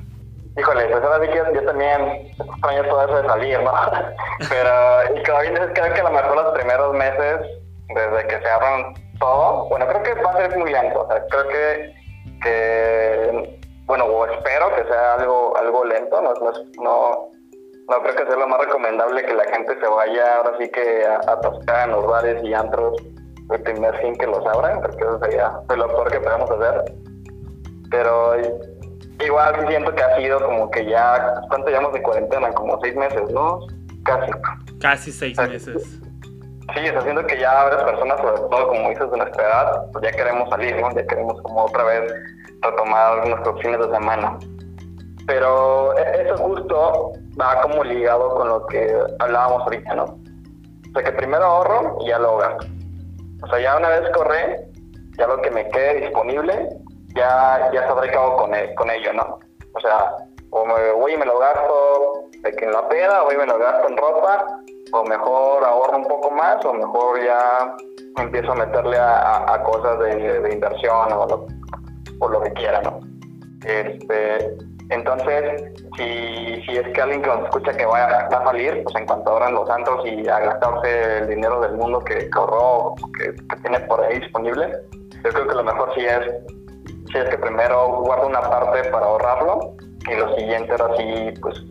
Híjole, 0.57 0.85
pues 0.87 1.03
ahora 1.03 1.25
sí 1.25 1.31
que 1.31 1.55
yo 1.55 1.65
también 1.65 2.33
extraño 2.37 2.83
todo 2.89 3.05
eso 3.05 3.21
de 3.21 3.27
salir, 3.27 3.61
¿no? 3.61 3.71
Pero, 4.49 5.15
y 5.15 5.23
como 5.23 5.39
bien 5.41 5.53
creo 5.73 5.93
que 5.93 6.01
a 6.01 6.03
lo 6.03 6.11
mejor 6.11 6.35
los 6.35 6.53
primeros 6.53 6.93
meses, 6.93 7.41
desde 7.95 8.27
que 8.27 8.41
se 8.41 8.49
abran 8.49 8.93
todo, 9.19 9.69
bueno, 9.69 9.87
creo 9.87 10.03
que 10.03 10.21
va 10.21 10.31
a 10.31 10.37
ser 10.37 10.57
muy 10.57 10.71
lento. 10.71 11.01
O 11.01 11.07
sea, 11.07 11.23
creo 11.27 11.47
que, 11.47 11.93
que 12.41 13.59
bueno, 13.85 14.05
o 14.05 14.25
espero 14.25 14.75
que 14.75 14.83
sea 14.85 15.15
algo 15.15 15.55
algo 15.57 15.85
lento, 15.85 16.21
no, 16.21 16.33
no, 16.33 16.51
no, 16.81 18.01
creo 18.03 18.15
que 18.15 18.25
sea 18.25 18.35
lo 18.35 18.47
más 18.47 18.59
recomendable 18.59 19.23
que 19.23 19.33
la 19.33 19.45
gente 19.45 19.79
se 19.79 19.87
vaya 19.87 20.37
ahora 20.37 20.57
sí 20.59 20.69
que 20.69 21.05
a, 21.05 21.19
a 21.19 21.83
en 21.83 21.91
los 21.91 22.05
bares 22.05 22.43
y 22.43 22.53
antros 22.53 23.01
el 23.51 23.61
primer 23.63 23.95
fin 23.97 24.15
que 24.15 24.27
los 24.27 24.45
abran, 24.45 24.81
porque 24.81 25.03
eso 25.03 25.19
sería 25.19 25.51
lo 25.75 25.87
peor 25.87 26.11
que 26.11 26.19
podemos 26.19 26.51
hacer. 26.51 26.83
Pero 27.89 28.35
igual 29.25 29.67
siento 29.67 29.93
que 29.93 30.03
ha 30.03 30.17
sido 30.17 30.43
como 30.43 30.71
que 30.71 30.85
ya, 30.85 31.41
¿cuánto 31.49 31.69
llevamos 31.69 31.93
de 31.93 32.01
cuarentena? 32.01 32.51
Como 32.53 32.79
seis 32.81 32.95
meses, 32.95 33.29
¿no? 33.31 33.59
Casi. 34.03 34.31
Casi 34.79 35.11
seis 35.11 35.38
meses. 35.38 35.99
Sí, 36.75 36.81
está 36.85 36.99
haciendo 36.99 37.25
que 37.25 37.39
ya 37.39 37.63
varias 37.63 37.83
personas, 37.83 38.19
sobre 38.19 38.41
todo 38.41 38.67
como 38.67 38.89
dices 38.89 39.09
de 39.11 39.17
nuestra 39.17 39.43
edad, 39.43 39.91
pues 39.91 40.03
ya 40.03 40.11
queremos 40.11 40.49
salir, 40.49 40.79
¿no? 40.79 40.91
Ya 40.93 41.05
queremos 41.07 41.41
como 41.41 41.65
otra 41.65 41.83
vez 41.83 42.13
retomar 42.61 43.27
nuestros 43.27 43.59
fines 43.61 43.79
de 43.79 43.91
semana. 43.91 44.38
Pero 45.25 45.97
e-, 45.97 46.23
eso 46.23 46.38
justo 46.38 47.13
va 47.39 47.61
como 47.61 47.83
ligado 47.83 48.35
con 48.35 48.49
lo 48.49 48.65
que 48.67 48.95
hablábamos 49.19 49.63
ahorita, 49.63 49.95
¿no? 49.95 50.03
O 50.03 50.93
sea, 50.93 51.03
que 51.03 51.11
primero 51.13 51.43
ahorro 51.43 51.97
y 52.01 52.09
ya 52.09 52.19
lo 52.19 52.38
gasto. 52.38 52.67
O 53.43 53.47
sea, 53.47 53.59
ya 53.59 53.77
una 53.77 53.89
vez 53.89 54.09
corre, 54.13 54.67
ya 55.17 55.27
lo 55.27 55.41
que 55.41 55.51
me 55.51 55.67
quede 55.69 56.01
disponible, 56.01 56.69
ya, 57.19 57.69
ya 57.73 57.85
qué 57.85 58.17
hago 58.17 58.38
con, 58.38 58.55
e-, 58.55 58.73
con 58.75 58.89
ello, 58.89 59.13
¿no? 59.13 59.39
O 59.73 59.79
sea, 59.79 60.15
o 60.51 60.65
me 60.65 60.91
voy 60.93 61.13
y 61.13 61.17
me 61.17 61.25
lo 61.25 61.38
gasto 61.38 62.29
en 62.43 62.71
la 62.71 62.88
peda, 62.88 63.23
o 63.23 63.27
me 63.27 63.45
lo 63.45 63.59
gasto 63.59 63.88
en 63.88 63.97
ropa, 63.97 64.45
o 64.91 65.03
mejor 65.03 65.63
ahorro 65.63 65.97
un 65.97 66.07
poco 66.07 66.31
más, 66.31 66.63
o 66.65 66.73
mejor 66.73 67.23
ya 67.23 67.75
empiezo 68.17 68.51
a 68.53 68.55
meterle 68.55 68.97
a, 68.97 69.61
cosas 69.63 69.99
de, 69.99 70.51
inversión 70.51 71.11
o 71.13 71.27
lo, 71.27 71.47
por 72.17 72.31
lo 72.31 72.41
que 72.41 72.53
quiera, 72.53 72.81
¿no? 72.81 72.99
Este, 73.65 74.57
entonces, 74.89 75.73
si, 75.97 76.61
si 76.63 76.77
es 76.77 76.88
que 76.93 77.01
alguien 77.01 77.21
que 77.21 77.27
nos 77.27 77.43
escucha 77.43 77.73
que 77.73 77.85
va 77.85 78.05
a, 78.05 78.43
salir, 78.45 78.83
pues 78.83 78.95
en 78.95 79.05
cuanto 79.05 79.31
abran 79.31 79.53
los 79.53 79.67
santos 79.67 80.03
y 80.05 80.27
a 80.27 80.39
gastarse 80.39 81.19
el 81.19 81.27
dinero 81.27 81.61
del 81.61 81.73
mundo 81.73 81.99
que, 81.99 82.27
ahorró, 82.33 82.95
que, 83.17 83.33
tiene 83.61 83.79
por 83.81 84.03
ahí 84.03 84.19
disponible, 84.19 84.71
yo 85.23 85.29
creo 85.29 85.47
que 85.47 85.55
lo 85.55 85.63
mejor 85.63 85.93
sí 85.93 86.05
es, 86.05 86.19
sí 87.11 87.17
es 87.17 87.29
que 87.29 87.37
primero 87.37 88.01
guarda 88.01 88.25
una 88.25 88.41
parte 88.41 88.89
para 88.89 89.05
ahorrarlo 89.05 89.73
y 90.09 90.15
lo 90.15 90.35
siguiente 90.35 90.71
ahora 90.71 90.95
sí, 90.97 91.33
pues, 91.41 91.63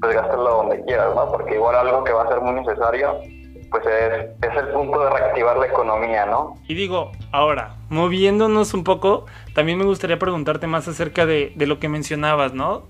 pues 0.00 0.14
gástalo 0.14 0.62
donde 0.62 0.84
quieras, 0.84 1.14
¿no? 1.14 1.30
Porque 1.30 1.54
igual 1.54 1.76
algo 1.76 2.04
que 2.04 2.12
va 2.12 2.24
a 2.24 2.28
ser 2.28 2.40
muy 2.40 2.54
necesario 2.54 3.20
pues 3.70 3.84
es, 3.86 4.50
es, 4.50 4.56
el 4.56 4.68
punto 4.68 5.00
de 5.00 5.10
reactivar 5.10 5.56
la 5.58 5.66
economía, 5.66 6.26
¿no? 6.26 6.54
Y 6.66 6.74
digo, 6.74 7.12
ahora, 7.32 7.76
moviéndonos 7.90 8.74
un 8.74 8.84
poco, 8.84 9.26
también 9.54 9.78
me 9.78 9.84
gustaría 9.84 10.18
preguntarte 10.18 10.66
más 10.66 10.88
acerca 10.88 11.26
de, 11.26 11.52
de 11.54 11.66
lo 11.66 11.78
que 11.78 11.88
mencionabas, 11.88 12.54
¿no? 12.54 12.84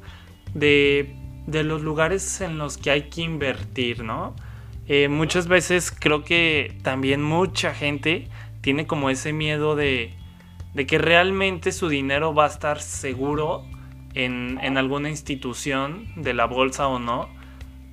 De, 0.54 1.16
de, 1.46 1.64
los 1.64 1.82
lugares 1.82 2.40
en 2.40 2.58
los 2.58 2.78
que 2.78 2.90
hay 2.90 3.08
que 3.08 3.22
invertir, 3.22 4.04
¿no? 4.04 4.34
Eh, 4.86 5.08
muchas 5.08 5.48
veces 5.48 5.90
creo 5.90 6.24
que 6.24 6.78
también 6.82 7.22
mucha 7.22 7.74
gente 7.74 8.28
tiene 8.60 8.86
como 8.86 9.10
ese 9.10 9.32
miedo 9.32 9.76
de, 9.76 10.14
de 10.74 10.86
que 10.86 10.98
realmente 10.98 11.72
su 11.72 11.88
dinero 11.88 12.34
va 12.34 12.44
a 12.44 12.48
estar 12.48 12.80
seguro 12.80 13.64
en, 14.14 14.58
en 14.62 14.78
alguna 14.78 15.10
institución 15.10 16.06
de 16.16 16.34
la 16.34 16.46
bolsa 16.46 16.88
o 16.88 16.98
no 16.98 17.38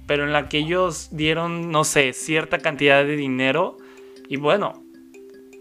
pero 0.07 0.23
en 0.23 0.33
la 0.33 0.49
que 0.49 0.59
ellos 0.59 1.09
dieron, 1.11 1.71
no 1.71 1.83
sé, 1.83 2.13
cierta 2.13 2.59
cantidad 2.59 3.03
de 3.03 3.15
dinero 3.15 3.77
y 4.27 4.37
bueno, 4.37 4.83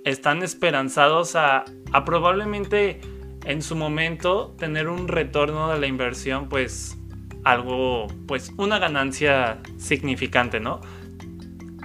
están 0.04 0.42
esperanzados 0.42 1.35
a, 1.37 1.64
probablemente 2.04 3.00
en 3.44 3.62
su 3.62 3.76
momento 3.76 4.54
tener 4.59 4.88
un 4.88 5.09
retorno 5.09 5.71
de 5.71 5.78
la 5.78 5.87
inversión, 5.87 6.49
pues 6.49 6.99
algo, 7.44 8.06
pues 8.26 8.52
una 8.56 8.78
ganancia 8.78 9.61
significante, 9.78 10.61
¿no? 10.61 10.80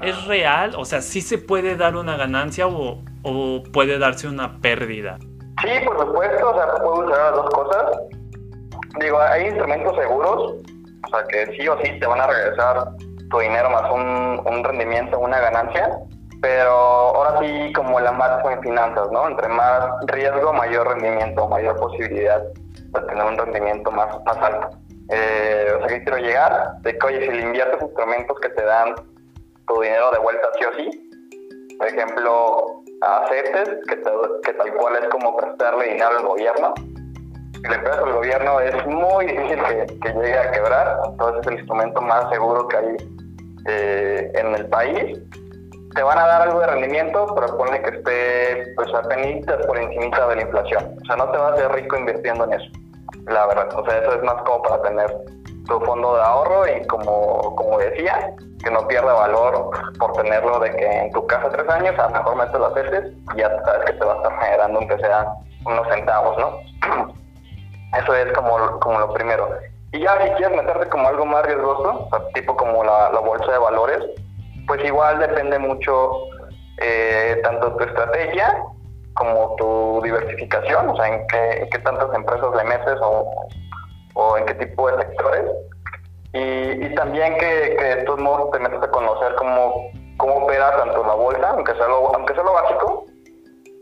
¿Es 0.02 0.26
real? 0.26 0.74
O 0.78 0.86
sea, 0.86 1.02
¿sí 1.02 1.22
se 1.22 1.38
puede 1.38 1.76
dar 1.76 1.96
una 1.96 2.16
ganancia 2.16 2.68
o, 2.68 3.04
o 3.24 3.64
puede 3.74 3.98
darse 3.98 4.28
una 4.28 4.60
pérdida? 4.62 5.18
Sí, 5.62 5.86
por 5.86 6.00
supuesto, 6.00 6.52
o 6.52 6.54
sea, 6.54 6.68
puedo 6.84 7.06
usar 7.06 7.20
las 7.20 7.34
dos 7.34 7.50
cosas. 7.50 8.00
Digo, 9.00 9.20
hay 9.20 9.48
instrumentos 9.48 9.96
seguros 9.96 10.56
o 11.06 11.08
sea, 11.10 11.26
que 11.28 11.56
sí 11.56 11.68
o 11.68 11.78
sí 11.82 12.00
te 12.00 12.06
van 12.06 12.22
a 12.22 12.28
regresar 12.28 12.90
tu 13.30 13.40
dinero 13.40 13.70
más 13.70 13.90
un, 13.92 14.42
un 14.46 14.64
rendimiento, 14.64 15.20
una 15.20 15.40
ganancia. 15.40 15.98
Pero 16.42 16.72
ahora 16.72 17.40
sí, 17.42 17.74
como 17.74 18.00
la 18.00 18.14
máxima 18.14 18.54
en 18.54 18.62
finanzas, 18.62 19.12
¿no? 19.12 19.28
Entre 19.28 19.48
más 19.50 19.90
riesgo, 20.08 20.54
mayor 20.54 20.88
rendimiento, 20.88 21.48
mayor 21.50 21.76
posibilidad 21.78 22.42
de 22.42 23.02
tener 23.02 23.26
un 23.26 23.38
rendimiento 23.38 23.92
más, 23.92 24.24
más 24.26 24.38
alto. 24.38 24.70
Eh, 25.10 25.74
o 25.76 25.80
sea, 25.80 25.88
que 25.88 26.04
quiero 26.04 26.18
llegar 26.18 26.78
de 26.82 26.98
que, 26.98 27.08
oye, 27.08 27.26
si 27.26 27.32
le 27.32 27.42
inviertes 27.42 27.82
instrumentos 27.82 28.40
que 28.40 28.50
te 28.50 28.64
dan 28.64 28.96
tu 29.68 29.82
dinero 29.82 30.12
de 30.12 30.20
vuelta 30.20 30.48
sí 30.58 30.66
o 30.66 30.74
sí, 30.78 31.76
por 31.78 31.88
ejemplo, 31.88 32.79
a 33.02 33.28
CETES, 33.30 33.70
que, 33.88 33.96
que 34.44 34.54
tal 34.54 34.74
cual 34.76 34.96
es 35.02 35.08
como 35.10 35.36
prestarle 35.38 35.86
dinero 35.86 36.18
al 36.18 36.26
gobierno, 36.26 36.74
si 37.62 37.68
le 37.68 37.80
pegas 37.80 37.98
al 37.98 38.14
gobierno 38.14 38.60
es 38.62 38.86
muy 38.86 39.26
difícil 39.26 39.60
que, 40.02 40.14
llegue 40.14 40.38
a 40.38 40.52
quebrar, 40.52 41.00
entonces 41.06 41.42
es 41.42 41.48
el 41.48 41.60
instrumento 41.60 42.02
más 42.02 42.30
seguro 42.30 42.68
que 42.68 42.78
hay 42.78 42.98
eh, 43.68 44.32
en 44.36 44.56
el 44.56 44.70
país. 44.70 45.20
Te 45.96 46.04
van 46.04 46.20
a 46.20 46.26
dar 46.26 46.42
algo 46.44 46.62
de 46.62 46.68
rendimiento, 46.68 47.34
pero 47.36 47.58
pone 47.58 47.82
que 47.82 47.98
esté 47.98 48.74
pues 48.76 48.94
apenas 48.94 49.66
por 49.66 49.78
encima 49.78 50.28
de 50.28 50.36
la 50.38 50.42
inflación. 50.44 50.96
O 51.02 51.06
sea, 51.06 51.16
no 51.18 51.32
te 51.32 51.38
vas 51.38 51.52
a 51.52 51.56
hacer 51.56 51.72
rico 51.74 51.98
invirtiendo 51.98 52.46
en 52.46 52.54
eso, 52.54 52.72
la 53.28 53.48
verdad. 53.48 53.68
O 53.76 53.86
sea, 53.86 53.98
eso 53.98 54.14
es 54.14 54.24
más 54.24 54.42
como 54.44 54.62
para 54.62 54.82
tener 54.84 55.14
tu 55.70 55.80
fondo 55.82 56.16
de 56.16 56.22
ahorro 56.22 56.68
y 56.68 56.86
como, 56.88 57.56
como 57.56 57.78
decía, 57.78 58.34
que 58.64 58.72
no 58.72 58.88
pierda 58.88 59.14
valor 59.14 59.72
por 59.98 60.14
tenerlo 60.14 60.60
de 60.60 60.76
que 60.76 60.86
en 60.86 61.12
tu 61.12 61.26
casa 61.28 61.50
tres 61.50 61.70
años, 61.70 61.98
a 61.98 62.10
lo 62.10 62.10
mejor 62.10 62.36
metes 62.36 62.60
las 62.60 62.74
veces 62.74 63.14
y 63.34 63.40
ya 63.40 63.50
sabes 63.64 63.86
que 63.86 63.94
te 63.94 64.06
va 64.06 64.14
a 64.14 64.18
estar 64.18 64.40
generando 64.42 64.80
aunque 64.80 64.98
sea 64.98 65.34
unos 65.66 65.88
centavos, 65.88 66.38
¿no? 66.38 67.14
Eso 67.98 68.16
es 68.16 68.32
como, 68.34 68.80
como 68.80 69.00
lo 69.00 69.14
primero. 69.14 69.50
Y 69.92 70.02
ya 70.02 70.22
si 70.22 70.30
quieres 70.32 70.56
meterte 70.56 70.90
como 70.90 71.08
algo 71.08 71.26
más 71.26 71.46
riesgoso, 71.46 72.10
tipo 72.34 72.56
como 72.56 72.84
la, 72.84 73.10
bolsa 73.20 73.52
de 73.52 73.58
valores, 73.58 74.00
pues 74.68 74.84
igual 74.86 75.20
depende 75.20 75.58
mucho 75.58 76.12
eh, 76.82 77.40
tanto 77.44 77.76
tu 77.76 77.84
estrategia 77.84 78.64
como 79.16 79.56
tu 79.56 80.02
diversificación, 80.04 80.90
o 80.90 80.96
sea, 80.96 81.08
en 81.08 81.28
qué, 81.28 81.68
qué 81.72 81.80
tantas 81.80 82.14
empresas 82.14 82.56
le 82.56 82.64
metes 82.64 82.96
o, 83.02 83.48
o 84.14 84.38
en 84.38 84.46
qué 84.46 84.54
tipo 84.56 84.90
de 84.92 84.98
sectores. 84.98 85.46
Y, 86.34 86.86
y 86.86 86.96
también 86.96 87.38
que, 87.38 87.76
que, 87.78 87.84
de 87.84 88.04
todos 88.04 88.20
modos 88.20 88.52
te 88.52 88.60
metes 88.60 88.82
a 88.82 88.92
conocer 88.92 89.36
cómo, 89.36 89.92
cómo 90.18 90.46
opera 90.46 90.78
tanto 90.78 91.04
la 91.04 91.14
bolsa, 91.14 91.50
aunque 91.50 91.74
sea 91.74 91.88
lo, 91.88 92.16
aunque 92.16 92.34
sea 92.34 92.44
lo 92.44 92.54
básico, 92.54 93.06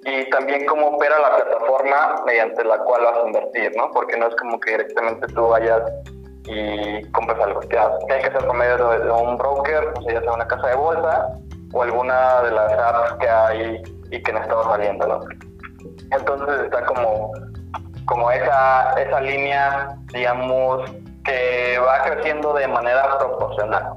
y 0.06 0.30
también 0.30 0.66
cómo 0.66 0.88
opera 0.88 1.20
la 1.20 1.36
plataforma 1.36 2.24
mediante 2.26 2.64
la 2.64 2.78
cual 2.80 3.04
vas 3.04 3.18
a 3.18 3.28
invertir, 3.28 3.74
¿no? 3.76 3.92
Porque 3.92 4.16
no 4.18 4.28
es 4.28 4.36
como 4.38 4.58
que 4.60 4.72
directamente 4.72 5.28
tú 5.28 5.50
vayas 5.50 5.82
y 6.46 7.04
compres 7.12 7.40
algo. 7.42 7.60
que 7.60 7.78
hay 7.78 8.22
que 8.22 8.28
hacer 8.28 8.46
por 8.46 8.56
medio 8.56 8.78
de, 8.78 9.12
un 9.12 9.38
broker, 9.38 9.94
o 9.98 10.02
sea, 10.02 10.14
ya 10.14 10.22
sea 10.22 10.32
una 10.32 10.48
casa 10.48 10.68
de 10.68 10.76
bolsa 10.76 11.28
o 11.74 11.84
alguna 11.84 12.42
de 12.44 12.52
las 12.52 12.72
apps 12.72 13.14
que 13.20 13.30
hay 13.30 13.84
y 14.12 14.24
que 14.24 14.32
no 14.32 14.40
estado 14.40 14.64
saliendo, 14.64 15.08
¿no? 15.08 15.20
Entonces 16.12 16.62
está 16.64 16.86
como, 16.86 17.34
como 18.08 18.32
esa, 18.32 18.94
esa 18.94 19.22
línea, 19.22 19.96
digamos, 20.12 20.90
que 21.24 21.78
va 21.80 22.04
creciendo 22.04 22.54
de 22.54 22.68
manera 22.68 23.18
proporcional. 23.20 23.94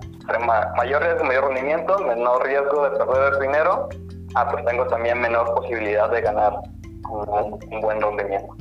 Mayor 0.76 1.02
riesgo, 1.02 1.24
mayor 1.24 1.44
rendimiento, 1.46 1.98
menor 2.00 2.44
riesgo 2.44 2.88
de 2.88 2.98
perder 2.98 3.34
el 3.34 3.40
dinero 3.40 3.88
ah, 4.34 4.48
pues 4.50 4.64
tengo 4.64 4.86
también 4.86 5.20
menor 5.20 5.54
posibilidad 5.54 6.10
de 6.10 6.20
ganar 6.20 6.54
un, 7.08 7.80
buen 7.80 8.00
rendimiento. 8.00 8.56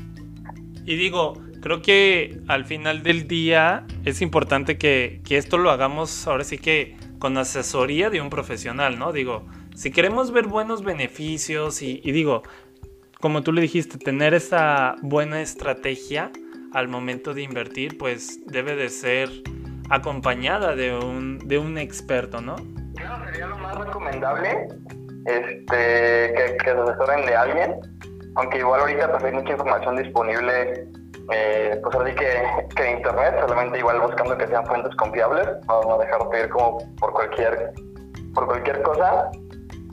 Y 0.85 0.95
digo, 0.95 1.33
creo 1.61 1.81
que 1.81 2.39
al 2.47 2.65
final 2.65 3.03
del 3.03 3.27
día 3.27 3.85
es 4.05 4.21
importante 4.21 4.77
que, 4.77 5.21
que, 5.25 5.37
esto 5.37 5.57
lo 5.57 5.69
hagamos 5.69 6.27
ahora 6.27 6.43
sí 6.43 6.57
que 6.57 6.97
con 7.19 7.37
asesoría 7.37 8.09
de 8.09 8.21
un 8.21 8.29
profesional, 8.29 8.97
¿no? 8.97 9.11
Digo, 9.11 9.45
si 9.75 9.91
queremos 9.91 10.31
ver 10.31 10.47
buenos 10.47 10.83
beneficios 10.83 11.81
y, 11.81 12.01
y 12.03 12.11
digo, 12.11 12.43
como 13.21 13.41
tú 13.43 13.51
le 13.51 13.61
dijiste, 13.61 13.97
tener 13.97 14.33
esa 14.33 14.95
buena 15.01 15.41
estrategia 15.41 16.31
al 16.73 16.87
momento 16.87 17.33
de 17.33 17.41
invertir, 17.41 17.97
pues 17.97 18.39
debe 18.45 18.75
de 18.75 18.89
ser 18.89 19.29
acompañada 19.89 20.75
de 20.75 20.95
un, 20.95 21.39
de 21.39 21.57
un 21.57 21.77
experto, 21.77 22.41
¿no? 22.41 22.55
Claro, 22.95 23.25
sería 23.25 23.47
lo 23.47 23.57
más 23.57 23.75
recomendable 23.75 24.67
este, 25.25 26.33
que, 26.33 26.57
que 26.63 26.71
se 26.71 26.71
asesoren 26.71 27.25
de 27.25 27.35
alguien, 27.35 27.75
aunque 28.35 28.59
igual 28.59 28.81
ahorita 28.81 29.11
pues 29.11 29.23
hay 29.23 29.33
mucha 29.33 29.51
información 29.51 29.97
disponible, 29.97 30.87
eh, 31.33 31.79
pues 31.83 31.95
así 31.95 32.15
que, 32.15 32.41
que 32.75 32.91
internet, 32.91 33.35
solamente 33.41 33.79
igual 33.79 33.99
buscando 33.99 34.37
que 34.37 34.47
sean 34.47 34.65
fuentes 34.65 34.95
confiables, 34.95 35.47
no, 35.67 35.81
no 35.81 35.97
dejar 35.97 36.29
pedir 36.29 36.49
como 36.49 36.77
por 36.95 37.11
cualquier, 37.11 37.73
por 38.33 38.45
cualquier 38.45 38.81
cosa. 38.83 39.29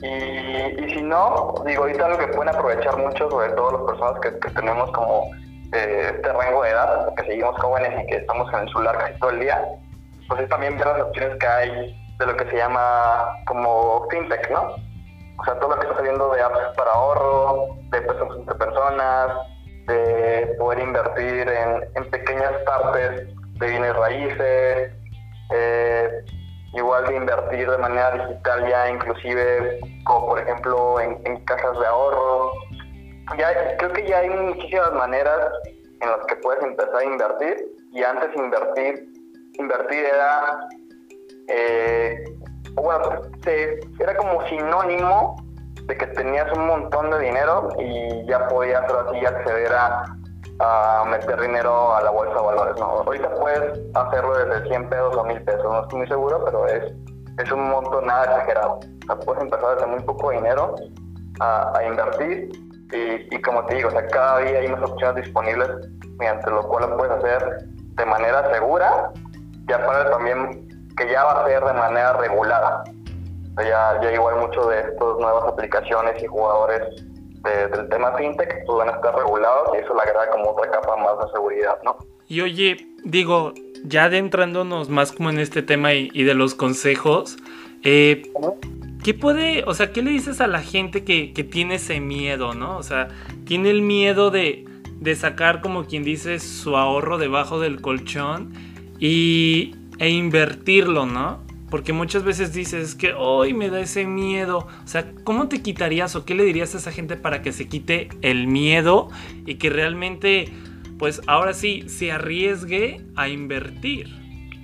Y, 0.01 0.85
y, 0.85 0.93
si 0.93 1.01
no, 1.01 1.55
digo, 1.65 1.83
ahorita 1.83 2.07
lo 2.07 2.17
que 2.17 2.27
pueden 2.27 2.53
aprovechar 2.53 2.97
mucho, 2.97 3.29
sobre 3.29 3.49
todo 3.53 3.71
las 3.71 3.81
personas 3.81 4.19
que, 4.21 4.39
que 4.39 4.49
tenemos 4.51 4.91
como 4.91 5.31
eh, 5.73 6.13
este 6.15 6.31
rango 6.31 6.63
de 6.63 6.69
edad, 6.69 7.13
que 7.15 7.23
seguimos 7.23 7.59
jóvenes 7.59 8.03
y 8.03 8.07
que 8.07 8.17
estamos 8.17 8.51
en 8.53 8.59
el 8.59 8.67
celular 8.69 8.97
casi 8.97 9.19
todo 9.19 9.31
el 9.31 9.39
día, 9.39 9.61
pues 10.27 10.41
es 10.41 10.49
también 10.49 10.77
ver 10.77 10.87
las 10.87 11.01
opciones 11.01 11.37
que 11.39 11.47
hay 11.47 12.07
de 12.19 12.25
lo 12.25 12.35
que 12.37 12.49
se 12.49 12.57
llama 12.57 13.33
como 13.45 14.07
fintech, 14.09 14.49
¿no? 14.49 14.75
O 15.39 15.45
sea, 15.45 15.59
todo 15.59 15.71
lo 15.71 15.79
que 15.79 15.87
está 15.87 15.97
saliendo 15.97 16.33
de 16.33 16.41
apps 16.41 16.75
para 16.77 16.91
ahorro, 16.91 17.75
de 17.91 18.01
personas 18.01 18.37
entre 18.37 18.55
personas, 18.55 19.27
de 19.87 20.55
poder 20.57 20.79
invertir 20.79 21.47
en, 21.49 22.09
pequeñas 22.09 22.53
partes 22.65 23.27
de 23.59 23.67
bienes 23.67 23.95
raíces, 23.95 24.93
eh, 25.51 26.25
igual 26.73 27.05
de 27.07 27.15
invertir 27.15 27.69
de 27.69 27.77
manera 27.77 28.11
digital 28.11 28.67
ya 28.67 28.89
inclusive, 28.89 29.79
como 30.05 30.27
por 30.27 30.39
ejemplo 30.39 30.99
en, 30.99 31.19
en 31.25 31.43
cajas 31.45 31.79
de 31.79 31.85
ahorro. 31.85 32.51
Ya, 33.37 33.77
creo 33.77 33.91
que 33.93 34.07
ya 34.07 34.19
hay 34.19 34.29
muchísimas 34.29 34.93
maneras 34.93 35.51
en 36.01 36.09
las 36.09 36.25
que 36.27 36.35
puedes 36.37 36.63
empezar 36.63 36.95
a 36.95 37.03
invertir 37.03 37.65
y 37.91 38.03
antes 38.03 38.29
invertir, 38.35 39.07
invertir 39.59 40.05
era 40.05 40.67
eh, 41.47 42.23
bueno, 42.73 43.21
era 43.99 44.15
como 44.15 44.45
sinónimo 44.47 45.35
de 45.85 45.97
que 45.97 46.07
tenías 46.07 46.51
un 46.53 46.67
montón 46.67 47.09
de 47.11 47.19
dinero 47.19 47.69
y 47.79 48.25
ya 48.27 48.47
podías 48.47 48.83
así 48.83 49.25
acceder 49.25 49.71
a, 49.73 50.16
a 50.59 51.05
meter 51.09 51.39
dinero 51.39 51.95
a 51.95 52.01
la 52.01 52.11
bolsa 52.11 52.33
de 52.33 52.41
valores. 52.41 52.79
¿no? 52.79 52.85
Ahorita 52.85 53.29
puedes 53.35 53.79
hacerlo 53.93 54.37
desde 54.37 54.67
100 54.67 54.89
pesos 54.89 55.15
o 55.15 55.23
1000 55.23 55.41
pesos, 55.43 55.63
no 55.63 55.81
estoy 55.81 55.99
muy 55.99 56.07
seguro, 56.07 56.43
pero 56.45 56.67
es, 56.67 56.93
es 57.37 57.51
un 57.51 57.69
monto 57.69 58.01
nada 58.01 58.25
exagerado. 58.25 58.79
O 58.79 59.05
sea, 59.05 59.15
puedes 59.19 59.43
empezar 59.43 59.75
desde 59.75 59.87
muy 59.87 59.99
poco 60.01 60.31
dinero 60.31 60.75
a, 61.39 61.77
a 61.77 61.83
invertir 61.83 62.49
y, 62.91 63.35
y, 63.35 63.41
como 63.41 63.65
te 63.65 63.75
digo, 63.75 63.89
o 63.89 63.91
sea, 63.91 64.07
cada 64.07 64.39
día 64.39 64.59
hay 64.59 64.69
más 64.69 64.81
opciones 64.81 65.25
disponibles 65.25 65.69
mediante 66.17 66.49
lo 66.49 66.63
cual 66.63 66.89
lo 66.89 66.97
puedes 66.97 67.17
hacer 67.17 67.67
de 67.67 68.05
manera 68.05 68.51
segura 68.53 69.11
y 69.67 69.73
aparte 69.73 70.09
también 70.09 70.67
que 70.95 71.11
ya 71.11 71.23
va 71.23 71.43
a 71.43 71.47
ser 71.47 71.63
de 71.63 71.73
manera 71.73 72.13
regulada. 72.13 72.83
Ya, 73.57 73.99
ya 74.01 74.11
igual 74.11 74.37
muchos 74.37 74.69
de 74.69 74.79
estas 74.79 75.17
nuevas 75.19 75.45
aplicaciones 75.47 76.21
y 76.21 76.27
jugadores 76.27 76.81
del 77.49 77.89
tema 77.89 78.15
fintech 78.17 78.65
pues 78.65 78.77
van 78.77 78.89
a 78.89 78.93
estar 78.93 79.15
regulados 79.15 79.69
y 79.75 79.83
eso 79.83 79.93
le 79.93 80.01
agrega 80.01 80.29
como 80.31 80.51
otra 80.51 80.69
capa 80.71 80.95
más 80.97 81.25
de 81.25 81.31
seguridad, 81.33 81.77
¿no? 81.83 81.97
Y 82.27 82.41
oye, 82.41 82.87
digo, 83.03 83.53
ya 83.85 84.05
adentrándonos 84.05 84.89
más 84.89 85.11
como 85.11 85.29
en 85.29 85.39
este 85.39 85.61
tema 85.61 85.93
y, 85.93 86.23
de 86.23 86.33
los 86.33 86.55
consejos, 86.55 87.37
eh, 87.83 88.23
¿qué 89.03 89.13
puede, 89.13 89.63
o 89.65 89.73
sea, 89.73 89.93
qué 89.93 90.01
le 90.01 90.11
dices 90.11 90.41
a 90.41 90.47
la 90.47 90.59
gente 90.61 91.05
que, 91.05 91.33
que 91.33 91.43
tiene 91.43 91.75
ese 91.75 92.01
miedo, 92.01 92.53
¿no? 92.53 92.77
O 92.77 92.83
sea, 92.83 93.07
tiene 93.45 93.69
el 93.69 93.81
miedo 93.81 94.29
de, 94.29 94.65
de 94.99 95.15
sacar, 95.15 95.61
como 95.61 95.85
quien 95.85 96.03
dice, 96.03 96.39
su 96.39 96.75
ahorro 96.75 97.17
debajo 97.17 97.59
del 97.59 97.81
colchón 97.81 98.53
y, 98.99 99.75
e 99.99 100.09
invertirlo, 100.09 101.05
¿no? 101.05 101.46
Porque 101.69 101.91
muchas 101.93 102.23
veces 102.23 102.53
dices 102.53 102.95
que 102.95 103.13
hoy 103.13 103.53
me 103.53 103.69
da 103.69 103.79
ese 103.79 104.05
miedo. 104.05 104.67
O 104.83 104.87
sea, 104.87 105.05
¿cómo 105.23 105.49
te 105.49 105.61
quitarías 105.61 106.15
o 106.15 106.25
qué 106.25 106.33
le 106.33 106.43
dirías 106.43 106.73
a 106.75 106.77
esa 106.77 106.91
gente 106.91 107.17
para 107.17 107.41
que 107.41 107.51
se 107.51 107.67
quite 107.67 108.09
el 108.21 108.47
miedo 108.47 109.09
y 109.45 109.55
que 109.55 109.69
realmente, 109.69 110.45
pues 110.97 111.21
ahora 111.27 111.53
sí, 111.53 111.89
se 111.89 112.11
arriesgue 112.11 113.01
a 113.15 113.27
invertir? 113.27 114.07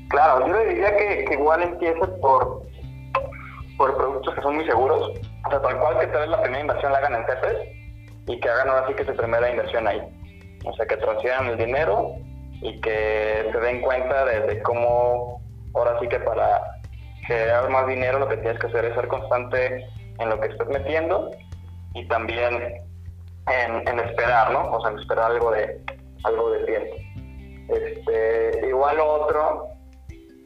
Claro, 0.09 0.47
yo 0.47 0.53
le 0.53 0.69
diría 0.69 0.95
que, 0.95 1.33
igual 1.33 1.63
empiece 1.63 2.07
por, 2.21 2.61
por 3.77 3.97
productos 3.97 4.35
que 4.35 4.41
son 4.41 4.55
muy 4.55 4.65
seguros. 4.65 5.11
O 5.45 5.49
sea, 5.49 5.61
tal 5.61 5.79
cual 5.79 5.99
que 5.99 6.07
tal 6.07 6.21
vez 6.21 6.29
la 6.29 6.41
primera 6.41 6.61
inversión 6.61 6.91
la 6.91 6.99
hagan 6.99 7.15
en 7.15 7.25
CETES 7.25 7.57
y 8.27 8.39
que 8.39 8.49
hagan 8.49 8.69
ahora 8.69 8.87
sí 8.87 8.93
que 8.93 9.05
su 9.05 9.15
primera 9.15 9.49
inversión 9.49 9.87
ahí. 9.87 10.01
O 10.65 10.73
sea, 10.75 10.85
que 10.85 10.97
transfieran 10.97 11.47
el 11.47 11.57
dinero 11.57 12.15
y 12.61 12.79
que 12.79 13.49
se 13.51 13.59
den 13.59 13.81
cuenta 13.81 14.25
de, 14.25 14.61
cómo 14.61 15.41
ahora 15.73 15.99
sí 15.99 16.07
que 16.07 16.19
para 16.19 16.61
generar 17.27 17.69
más 17.69 17.88
dinero 17.88 18.19
lo 18.19 18.27
que 18.27 18.38
tienes 18.38 18.59
que 18.59 18.67
hacer 18.67 18.86
es 18.86 18.95
ser 18.95 19.07
constante 19.07 19.86
en 20.19 20.29
lo 20.29 20.39
que 20.39 20.47
estás 20.47 20.67
metiendo 20.67 21.31
y 21.93 22.07
también 22.07 22.77
en, 23.47 23.99
esperar, 23.99 24.51
¿no? 24.51 24.71
O 24.71 24.81
sea, 24.81 24.91
en 24.91 24.99
esperar 24.99 25.31
algo 25.31 25.51
de 25.51 25.81
algo 26.23 26.51
de 26.51 26.65
tiempo. 26.65 26.95
Este, 27.69 28.67
igual 28.67 28.97
lo 28.97 29.05
otro, 29.05 29.67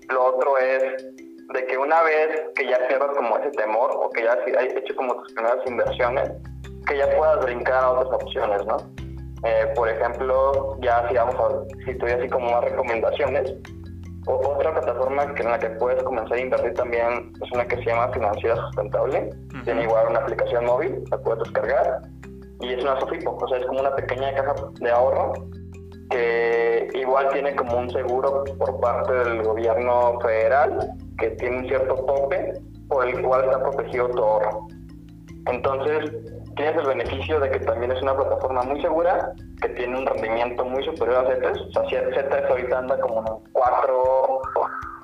lo 0.09 0.25
otro 0.25 0.57
es 0.57 1.05
de 1.53 1.65
que 1.65 1.77
una 1.77 2.01
vez 2.03 2.49
que 2.55 2.67
ya 2.67 2.79
pierdas 2.87 3.15
como 3.15 3.37
ese 3.37 3.51
temor 3.51 3.91
o 3.93 4.09
que 4.09 4.23
ya 4.23 4.33
hayas 4.33 4.75
hecho 4.75 4.95
como 4.95 5.15
tus 5.15 5.33
primeras 5.33 5.59
inversiones, 5.65 6.31
que 6.87 6.97
ya 6.97 7.09
puedas 7.15 7.43
brincar 7.45 7.83
a 7.83 7.91
otras 7.91 8.21
opciones, 8.21 8.65
¿no? 8.65 8.77
Eh, 9.43 9.71
por 9.75 9.87
ejemplo, 9.87 10.77
ya 10.81 11.07
si 11.07 11.15
vamos 11.15 11.35
a, 11.35 11.75
si 11.85 11.91
estoy 11.91 12.11
así 12.11 12.27
como 12.27 12.51
más 12.51 12.63
recomendaciones, 12.63 13.53
otra 14.27 14.73
plataforma 14.73 15.33
que 15.33 15.43
en 15.43 15.51
la 15.51 15.59
que 15.59 15.69
puedes 15.71 16.03
comenzar 16.03 16.37
a 16.37 16.41
invertir 16.41 16.73
también 16.73 17.33
es 17.41 17.51
una 17.51 17.65
que 17.65 17.77
se 17.77 17.85
llama 17.85 18.09
Financiera 18.09 18.55
Sustentable. 18.55 19.29
Tiene 19.63 19.83
igual 19.83 20.07
una 20.09 20.19
aplicación 20.19 20.65
móvil, 20.65 21.03
la 21.09 21.17
puedes 21.19 21.43
descargar. 21.43 22.01
Y 22.59 22.73
es 22.73 22.83
una 22.83 22.99
Sofipo, 22.99 23.37
o 23.39 23.47
sea, 23.47 23.59
es 23.59 23.65
como 23.67 23.79
una 23.79 23.95
pequeña 23.95 24.33
caja 24.33 24.55
de 24.79 24.91
ahorro 24.91 25.33
que 26.09 26.89
igual 26.93 27.27
tiene 27.33 27.55
como 27.55 27.77
un 27.77 27.89
seguro 27.89 28.43
por 28.57 28.79
parte 28.79 29.11
del 29.11 29.43
gobierno 29.43 30.19
federal, 30.21 30.89
que 31.17 31.31
tiene 31.31 31.57
un 31.57 31.67
cierto 31.67 31.95
tope 31.95 32.53
por 32.87 33.05
el 33.05 33.21
cual 33.21 33.45
está 33.45 33.61
protegido 33.61 34.09
tu 34.09 34.23
ahorro. 34.23 34.67
Entonces, 35.47 36.11
tienes 36.57 36.75
el 36.75 36.87
beneficio 36.87 37.39
de 37.39 37.49
que 37.51 37.59
también 37.59 37.91
es 37.91 38.01
una 38.01 38.15
plataforma 38.15 38.63
muy 38.63 38.81
segura, 38.81 39.31
que 39.61 39.69
tiene 39.69 39.97
un 39.97 40.05
rendimiento 40.05 40.65
muy 40.65 40.83
superior 40.83 41.25
a 41.25 41.29
CETES. 41.29 41.61
O 41.61 41.71
sea, 41.71 41.83
CETES 41.89 42.49
ahorita 42.49 42.79
anda 42.79 42.99
como 42.99 43.19
en 43.19 43.25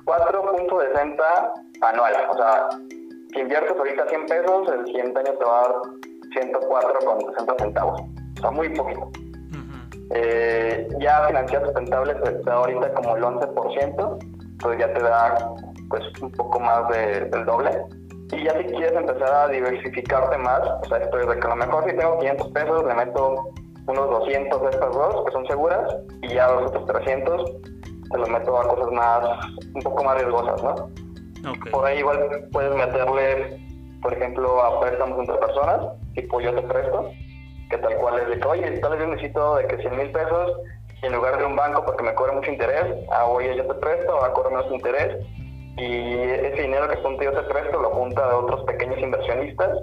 4.60 0.04 1.22
anual. 1.80 2.14
O 2.30 2.36
sea, 2.36 2.68
si 3.32 3.40
inviertes 3.40 3.76
ahorita 3.76 4.06
100 4.08 4.26
pesos, 4.26 4.68
el 4.68 4.84
siguiente 4.86 5.20
año 5.20 5.32
te 5.38 5.44
va 5.44 5.60
a 5.60 5.62
dar 5.62 5.72
104,60 6.34 7.62
centavos. 7.62 8.00
O 8.00 8.40
sea, 8.40 8.50
muy 8.50 8.68
poquito. 8.70 9.10
eh, 10.10 10.88
ya 10.98 11.26
financiar 11.28 11.64
sustentable 11.64 12.14
te 12.16 12.32
da 12.42 12.54
ahorita 12.54 12.92
como 12.94 13.16
el 13.16 13.22
11%, 13.22 14.18
pues 14.60 14.78
ya 14.78 14.92
te 14.92 15.02
da 15.02 15.54
pues 15.88 16.02
un 16.20 16.30
poco 16.32 16.60
más 16.60 16.88
de, 16.88 17.20
del 17.30 17.44
doble. 17.44 17.70
Y 18.34 18.44
ya 18.44 18.52
si 18.58 18.64
quieres 18.64 18.92
empezar 18.92 19.32
a 19.32 19.48
diversificarte 19.48 20.36
más, 20.38 20.60
o 20.82 20.88
sea, 20.88 20.98
esto 20.98 21.18
es 21.20 21.28
de 21.28 21.38
que 21.38 21.46
a 21.46 21.50
lo 21.50 21.56
mejor 21.56 21.84
si 21.88 21.96
tengo 21.96 22.18
500 22.18 22.48
pesos, 22.48 22.84
le 22.84 22.94
meto 22.94 23.44
unos 23.86 24.10
200 24.10 24.62
de 24.62 24.70
estas 24.70 24.92
dos, 24.92 25.24
que 25.24 25.32
son 25.32 25.46
seguras, 25.46 25.96
y 26.22 26.28
ya 26.28 26.50
los 26.50 26.70
otros 26.70 26.86
300 26.86 27.52
se 28.10 28.18
los 28.18 28.28
meto 28.28 28.58
a 28.58 28.68
cosas 28.68 28.90
más, 28.92 29.28
un 29.74 29.82
poco 29.82 30.02
más 30.02 30.16
riesgosas, 30.16 30.62
¿no? 30.62 30.74
Por 31.70 31.86
ahí 31.86 31.98
igual 31.98 32.48
puedes 32.50 32.74
meterle, 32.74 33.60
por 34.02 34.12
ejemplo, 34.14 34.62
a 34.62 34.80
préstamos 34.80 35.18
entre 35.18 35.36
personas, 35.36 35.80
tipo 36.14 36.40
yo 36.40 36.54
te 36.54 36.62
presto, 36.62 37.10
que 37.70 37.78
tal 37.78 37.94
cual 37.96 38.20
es 38.20 38.28
de 38.30 38.40
que, 38.40 38.48
oye, 38.48 38.78
tal 38.78 38.92
vez 38.92 39.00
yo 39.00 39.06
necesito 39.06 39.56
de 39.56 39.66
que 39.66 39.78
100 39.78 39.96
mil 39.96 40.10
pesos, 40.10 40.58
y 41.02 41.06
en 41.06 41.12
lugar 41.12 41.38
de 41.38 41.44
un 41.44 41.54
banco 41.54 41.84
porque 41.84 42.02
me 42.02 42.14
cobra 42.14 42.32
mucho 42.32 42.50
interés, 42.50 42.84
ah, 43.12 43.26
oye, 43.26 43.54
yo 43.56 43.66
te 43.66 43.74
presto, 43.74 44.24
a 44.24 44.32
cobrar 44.32 44.54
menos 44.54 44.72
interés, 44.72 45.24
y 45.76 46.20
ese 46.20 46.62
dinero 46.62 46.88
que 46.88 46.96
junta 46.96 47.24
yo 47.24 47.32
te 47.32 47.42
presto 47.42 47.80
lo 47.80 47.90
junta 47.90 48.28
de 48.28 48.34
otros 48.34 48.64
pequeños 48.64 48.98
inversionistas, 48.98 49.78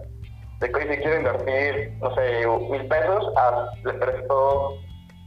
de 0.60 0.71
que 0.71 0.82
si 0.82 1.01
quiero 1.01 1.17
invertir, 1.17 1.93
no 1.99 2.13
sé, 2.15 2.47
mil 2.69 2.88
pesos, 2.88 3.34
ah, 3.36 3.67
le 3.84 3.93
presto 3.93 4.77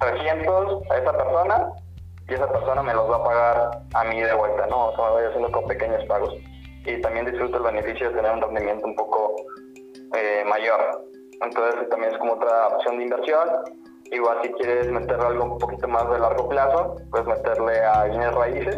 300 0.00 0.90
a 0.90 0.96
esa 0.96 1.12
persona, 1.12 1.72
y 2.29 2.35
esa 2.35 2.50
persona 2.50 2.83
me 2.83 2.94
los 2.94 3.11
va 3.11 3.16
a 3.16 3.24
pagar 3.24 3.83
a 3.94 4.05
mí 4.05 4.20
de 4.20 4.35
vuelta, 4.35 4.66
¿no? 4.66 4.87
O 4.87 4.96
sea, 4.96 5.05
me 5.07 5.11
voy 5.12 5.24
haciendo 5.24 5.53
con 5.53 5.66
pequeños 5.66 6.05
pagos. 6.07 6.35
Y 6.87 7.00
también 7.00 7.27
disfruto 7.27 7.59
el 7.59 7.62
beneficio 7.64 8.09
de 8.09 8.16
tener 8.16 8.33
un 8.33 8.40
rendimiento 8.40 8.87
un 8.87 8.96
poco 8.96 9.37
eh, 10.16 10.42
mayor. 10.46 11.07
Entonces 11.42 11.88
también 11.90 12.12
es 12.12 12.18
como 12.18 12.35
otra 12.35 12.68
opción 12.68 12.98
de 12.98 13.05
inversión. 13.05 13.48
Igual 14.11 14.38
si 14.42 14.53
quieres 14.53 14.90
meterle 14.90 15.27
algo 15.27 15.44
un 15.44 15.59
poquito 15.59 15.88
más 15.88 16.09
de 16.11 16.18
largo 16.18 16.48
plazo, 16.48 16.96
puedes 17.11 17.27
meterle 17.27 17.85
a 17.85 18.05
bienes 18.05 18.35
raíces. 18.35 18.77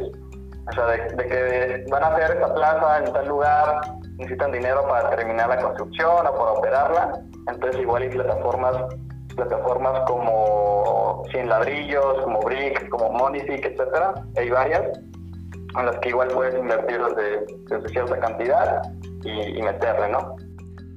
O 0.68 0.72
sea, 0.72 0.87
de, 0.87 1.16
que 1.16 1.85
van 1.90 2.02
a 2.02 2.09
hacer 2.09 2.37
esta 2.37 2.55
plaza 2.55 2.98
en 2.98 3.12
tal 3.12 3.29
lugar, 3.29 3.81
necesitan 4.18 4.52
dinero 4.52 4.87
para 4.88 5.11
terminar 5.11 5.48
la 5.48 5.59
construcción 5.59 6.26
o 6.26 6.33
para 6.33 6.52
operarla. 6.52 7.12
Entonces 7.48 7.81
igual 7.81 8.02
hay 8.02 8.09
plataformas 8.09 8.76
plataformas 9.37 10.00
como 10.07 11.22
100 11.31 11.48
ladrillos, 11.48 12.22
como 12.24 12.40
Brick, 12.40 12.88
como 12.88 13.11
Monific, 13.12 13.64
etcétera, 13.66 14.14
hay 14.37 14.50
varias 14.50 14.83
en 15.79 15.87
las 15.87 15.98
que 15.98 16.09
igual 16.09 16.29
puedes 16.29 16.55
invertir 16.59 16.98
desde, 16.98 17.88
cierta 17.90 18.18
cantidad 18.18 18.83
y, 19.24 19.61
meterle, 19.61 20.09
¿no? 20.09 20.37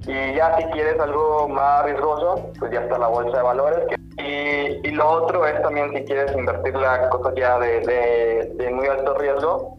Y 0.06 0.34
ya 0.34 0.56
si 0.56 0.64
quieres 0.70 0.98
algo 0.98 1.48
más 1.48 1.84
riesgoso, 1.84 2.50
pues 2.58 2.72
ya 2.72 2.80
está 2.80 2.98
la 2.98 3.08
bolsa 3.08 3.36
de 3.36 3.42
valores. 3.42 3.99
Y, 4.26 4.90
lo 4.90 5.08
otro 5.08 5.46
es 5.46 5.60
también 5.62 5.92
si 5.94 6.04
quieres 6.04 6.34
invertir 6.36 6.74
la 6.74 7.08
cosa 7.10 7.32
ya 7.34 7.58
de, 7.58 7.80
de, 8.56 8.70
muy 8.70 8.86
alto 8.86 9.14
riesgo, 9.14 9.76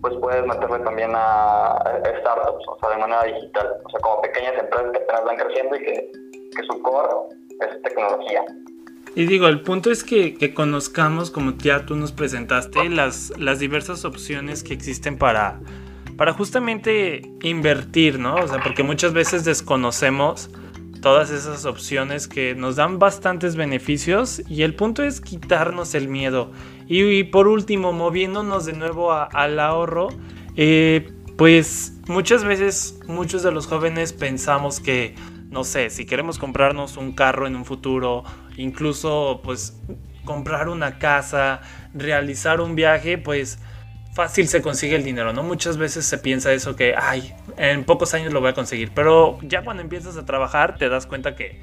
pues 0.00 0.14
puedes 0.20 0.46
meterle 0.46 0.78
también 0.80 1.12
a, 1.14 1.82
startups, 2.20 2.64
o 2.68 2.78
sea, 2.80 2.90
de 2.90 2.96
manera 2.98 3.24
digital. 3.24 3.68
O 3.84 3.90
sea, 3.90 4.00
como 4.00 4.22
pequeñas 4.22 4.54
empresas 4.58 4.92
que 4.92 4.98
apenas 4.98 5.24
van 5.24 5.36
creciendo 5.36 5.76
y 5.76 5.78
que, 5.80 6.12
que 6.56 6.62
su 6.66 6.82
core 6.82 7.36
es 7.60 7.82
tecnología. 7.82 8.44
Y 9.14 9.26
digo, 9.26 9.48
el 9.48 9.62
punto 9.62 9.90
es 9.90 10.04
que, 10.04 10.34
que, 10.34 10.52
conozcamos, 10.52 11.30
como 11.30 11.52
ya 11.56 11.86
tú 11.86 11.96
nos 11.96 12.12
presentaste, 12.12 12.88
las, 12.90 13.32
las 13.38 13.58
diversas 13.58 14.04
opciones 14.04 14.62
que 14.62 14.74
existen 14.74 15.16
para, 15.16 15.60
para 16.16 16.34
justamente 16.34 17.22
invertir, 17.42 18.18
¿no? 18.18 18.34
O 18.34 18.46
sea, 18.46 18.60
porque 18.62 18.82
muchas 18.82 19.14
veces 19.14 19.44
desconocemos 19.44 20.50
todas 21.06 21.30
esas 21.30 21.66
opciones 21.66 22.26
que 22.26 22.56
nos 22.56 22.74
dan 22.74 22.98
bastantes 22.98 23.54
beneficios 23.54 24.42
y 24.48 24.62
el 24.62 24.74
punto 24.74 25.04
es 25.04 25.20
quitarnos 25.20 25.94
el 25.94 26.08
miedo. 26.08 26.50
Y, 26.88 27.22
por 27.22 27.46
último, 27.46 27.92
moviéndonos 27.92 28.66
de 28.66 28.72
nuevo 28.72 29.12
al 29.12 29.60
ahorro, 29.60 30.08
eh, 30.56 31.12
pues 31.38 31.92
muchas 32.08 32.42
veces 32.42 32.98
muchos 33.06 33.44
de 33.44 33.52
los 33.52 33.68
jóvenes 33.68 34.12
pensamos 34.12 34.80
que 34.80 35.14
no 35.48 35.62
sé, 35.62 35.90
si 35.90 36.06
queremos 36.06 36.40
comprarnos 36.40 36.96
un 36.96 37.12
carro 37.12 37.46
en 37.46 37.54
un 37.54 37.64
futuro, 37.64 38.24
incluso 38.56 39.42
pues 39.44 39.80
comprar 40.24 40.68
una 40.68 40.98
casa, 40.98 41.60
realizar 41.94 42.60
un 42.60 42.74
viaje, 42.74 43.16
pues 43.16 43.60
fácil 44.16 44.48
se 44.48 44.62
consigue 44.62 44.96
el 44.96 45.04
dinero, 45.04 45.34
¿no? 45.34 45.42
Muchas 45.42 45.76
veces 45.76 46.06
se 46.06 46.16
piensa 46.16 46.50
eso 46.50 46.74
que, 46.74 46.94
ay, 46.96 47.34
en 47.58 47.84
pocos 47.84 48.14
años 48.14 48.32
lo 48.32 48.40
voy 48.40 48.48
a 48.48 48.54
conseguir, 48.54 48.90
pero 48.94 49.38
ya 49.42 49.62
cuando 49.62 49.82
empiezas 49.82 50.16
a 50.16 50.24
trabajar 50.24 50.78
te 50.78 50.88
das 50.88 51.04
cuenta 51.04 51.36
que, 51.36 51.60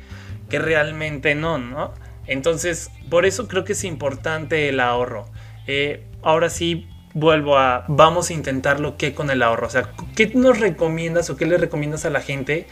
que 0.50 0.60
realmente 0.60 1.34
no, 1.34 1.58
¿no? 1.58 1.96
Entonces, 2.28 2.92
por 3.10 3.26
eso 3.26 3.48
creo 3.48 3.64
que 3.64 3.74
es 3.74 3.84
importante 3.84 4.70
el 4.70 4.80
ahorro. 4.82 5.26
Eh, 5.66 6.06
ahora 6.22 6.52
sí, 6.52 6.88
vuelvo 7.16 7.58
a, 7.58 7.86
vamos 7.88 8.30
a 8.30 8.34
intentarlo 8.34 8.98
que 8.98 9.16
con 9.16 9.32
el 9.32 9.42
ahorro. 9.42 9.66
O 9.66 9.72
sea, 9.72 9.90
¿qué 10.16 10.28
nos 10.36 10.60
recomiendas 10.60 11.32
o 11.32 11.36
qué 11.36 11.48
le 11.48 11.58
recomiendas 11.58 12.06
a 12.06 12.12
la 12.12 12.22
gente 12.22 12.68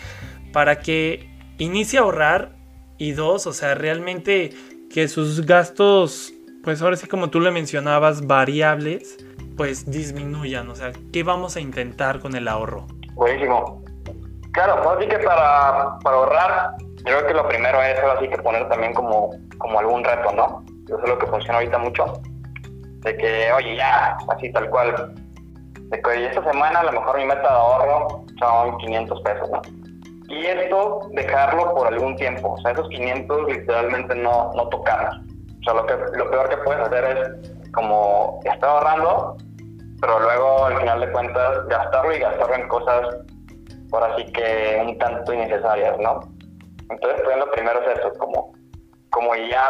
para 0.53 0.77
que 0.77 1.27
inicie 1.57 1.97
a 1.97 2.03
ahorrar 2.03 2.51
y 2.99 3.13
dos, 3.13 3.47
o 3.47 3.53
sea, 3.53 3.73
realmente 3.73 4.51
que 4.93 5.07
sus 5.07 5.43
gastos, 5.47 6.33
pues 6.63 6.83
ahora 6.83 6.97
sí 6.97 7.07
como 7.07 7.31
tú 7.31 7.39
le 7.39 7.49
mencionabas, 7.49 8.27
variables, 8.27 9.17
pues 9.61 9.85
disminuyan, 9.85 10.67
o 10.71 10.75
sea, 10.75 10.91
¿qué 11.13 11.21
vamos 11.21 11.55
a 11.55 11.59
intentar 11.59 12.19
con 12.19 12.35
el 12.35 12.47
ahorro? 12.47 12.87
Buenísimo. 13.13 13.83
Claro, 14.53 14.81
pues 14.81 14.97
así 14.97 15.07
que 15.07 15.19
para, 15.19 15.99
para 15.99 16.17
ahorrar, 16.17 16.71
yo 16.79 17.03
creo 17.03 17.27
que 17.27 17.33
lo 17.35 17.47
primero 17.47 17.79
es 17.79 17.99
así 17.99 18.27
que 18.27 18.39
poner 18.39 18.67
también 18.69 18.91
como, 18.95 19.29
como 19.59 19.79
algún 19.79 20.03
reto, 20.03 20.31
¿no? 20.31 20.65
Eso 20.87 20.97
es 21.03 21.09
lo 21.09 21.15
que 21.19 21.27
funciona 21.27 21.59
ahorita 21.59 21.77
mucho. 21.77 22.05
De 23.03 23.15
que, 23.15 23.51
oye, 23.51 23.75
ya, 23.75 24.17
así 24.29 24.51
tal 24.51 24.67
cual. 24.71 25.13
De 25.75 26.01
que 26.01 26.25
esta 26.25 26.43
semana 26.51 26.79
a 26.79 26.85
lo 26.85 26.93
mejor 26.93 27.19
mi 27.19 27.25
meta 27.25 27.43
de 27.43 27.47
ahorro 27.49 28.25
son 28.39 28.79
500 28.79 29.21
pesos, 29.21 29.47
¿no? 29.51 29.61
y 30.27 30.43
esto 30.43 31.01
dejarlo 31.11 31.75
por 31.75 31.85
algún 31.85 32.15
tiempo. 32.15 32.53
O 32.53 32.61
sea, 32.61 32.71
esos 32.71 32.89
500 32.89 33.47
literalmente 33.47 34.15
no, 34.15 34.51
no 34.55 34.67
tocarlos. 34.69 35.17
O 35.59 35.63
sea, 35.63 35.73
lo, 35.75 35.85
que, 35.85 35.93
lo 36.17 36.31
peor 36.31 36.49
que 36.49 36.57
puedes 36.57 36.81
hacer 36.81 37.03
es 37.05 37.71
como 37.71 38.39
estar 38.43 38.69
ahorrando, 38.69 39.37
pero 40.01 40.19
luego 40.19 40.65
al 40.65 40.79
final 40.79 40.99
de 40.99 41.11
cuentas 41.11 41.67
gastarlo 41.67 42.15
y 42.15 42.19
gastarlo 42.19 42.55
en 42.55 42.67
cosas 42.67 43.17
por 43.89 44.03
así 44.03 44.25
que 44.31 44.81
un 44.85 44.97
tanto 44.97 45.33
innecesarias, 45.33 45.97
¿no? 45.99 46.21
Entonces, 46.89 47.21
pues 47.23 47.37
lo 47.37 47.51
primero 47.51 47.81
es 47.81 47.99
eso, 47.99 48.11
como, 48.17 48.53
como 49.09 49.35
ya 49.35 49.69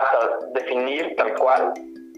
definir 0.54 1.16
tal 1.18 1.34
cual 1.36 1.74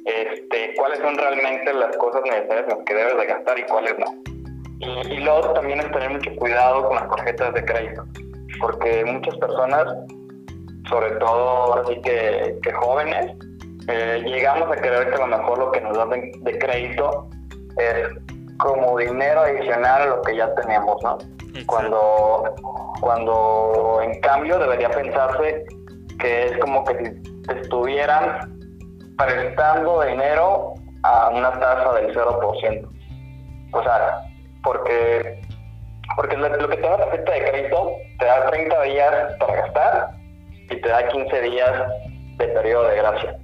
este, 0.05 0.73
cuáles 0.75 0.99
son 0.99 1.17
realmente 1.17 1.73
las 1.73 1.95
cosas 1.97 2.21
necesarias 2.25 2.65
que 2.85 2.93
debes 2.93 3.17
de 3.17 3.25
gastar 3.25 3.57
y 3.57 3.63
cuáles 3.63 3.97
no. 3.99 4.05
Y, 4.79 5.13
y 5.13 5.17
luego 5.19 5.53
también 5.53 5.79
es 5.79 5.91
tener 5.91 6.09
mucho 6.09 6.31
cuidado 6.35 6.87
con 6.87 6.95
las 6.97 7.09
tarjetas 7.09 7.53
de 7.53 7.65
crédito 7.65 8.03
porque 8.59 9.03
muchas 9.05 9.35
personas, 9.37 9.85
sobre 10.89 11.11
todo 11.17 11.81
así 11.81 12.01
que, 12.01 12.59
jóvenes, 12.73 13.35
eh, 13.89 14.23
llegamos 14.25 14.71
a 14.71 14.75
creer 14.79 15.09
que 15.09 15.15
a 15.15 15.27
lo 15.27 15.37
mejor 15.37 15.57
lo 15.57 15.71
que 15.71 15.81
nos 15.81 15.97
dan 15.97 16.09
de, 16.09 16.57
crédito 16.59 17.29
es 17.77 18.07
como 18.57 18.97
dinero 18.97 19.41
adicional 19.41 20.01
a 20.01 20.05
lo 20.05 20.21
que 20.21 20.35
ya 20.35 20.53
tenemos, 20.55 21.01
¿no? 21.03 21.17
Cuando, 21.65 22.55
cuando 23.01 23.99
en 24.01 24.19
cambio 24.21 24.57
debería 24.57 24.89
pensarse 24.89 25.65
que 26.19 26.45
es 26.45 26.57
como 26.59 26.83
que 26.85 26.97
si 26.97 27.51
estuvieran 27.59 28.57
prestando 29.17 30.01
dinero 30.01 30.73
a 31.03 31.29
una 31.29 31.51
tasa 31.59 31.93
del 31.93 32.15
0%. 32.15 32.89
O 33.73 33.83
sea, 33.83 34.21
porque 34.63 35.41
porque 36.15 36.37
lo, 36.37 36.69
que 36.69 36.75
te 36.75 36.81
da 36.81 36.97
la 36.97 37.05
tarjeta 37.05 37.31
de 37.31 37.49
crédito 37.49 37.91
te 38.19 38.25
da 38.25 38.49
30 38.49 38.81
días 38.83 39.35
para 39.39 39.55
gastar 39.55 40.09
y 40.69 40.75
te 40.81 40.87
da 40.87 41.07
15 41.07 41.41
días 41.41 41.71
de 42.37 42.47
periodo 42.47 42.87
de 42.89 42.97
gracia. 42.97 43.37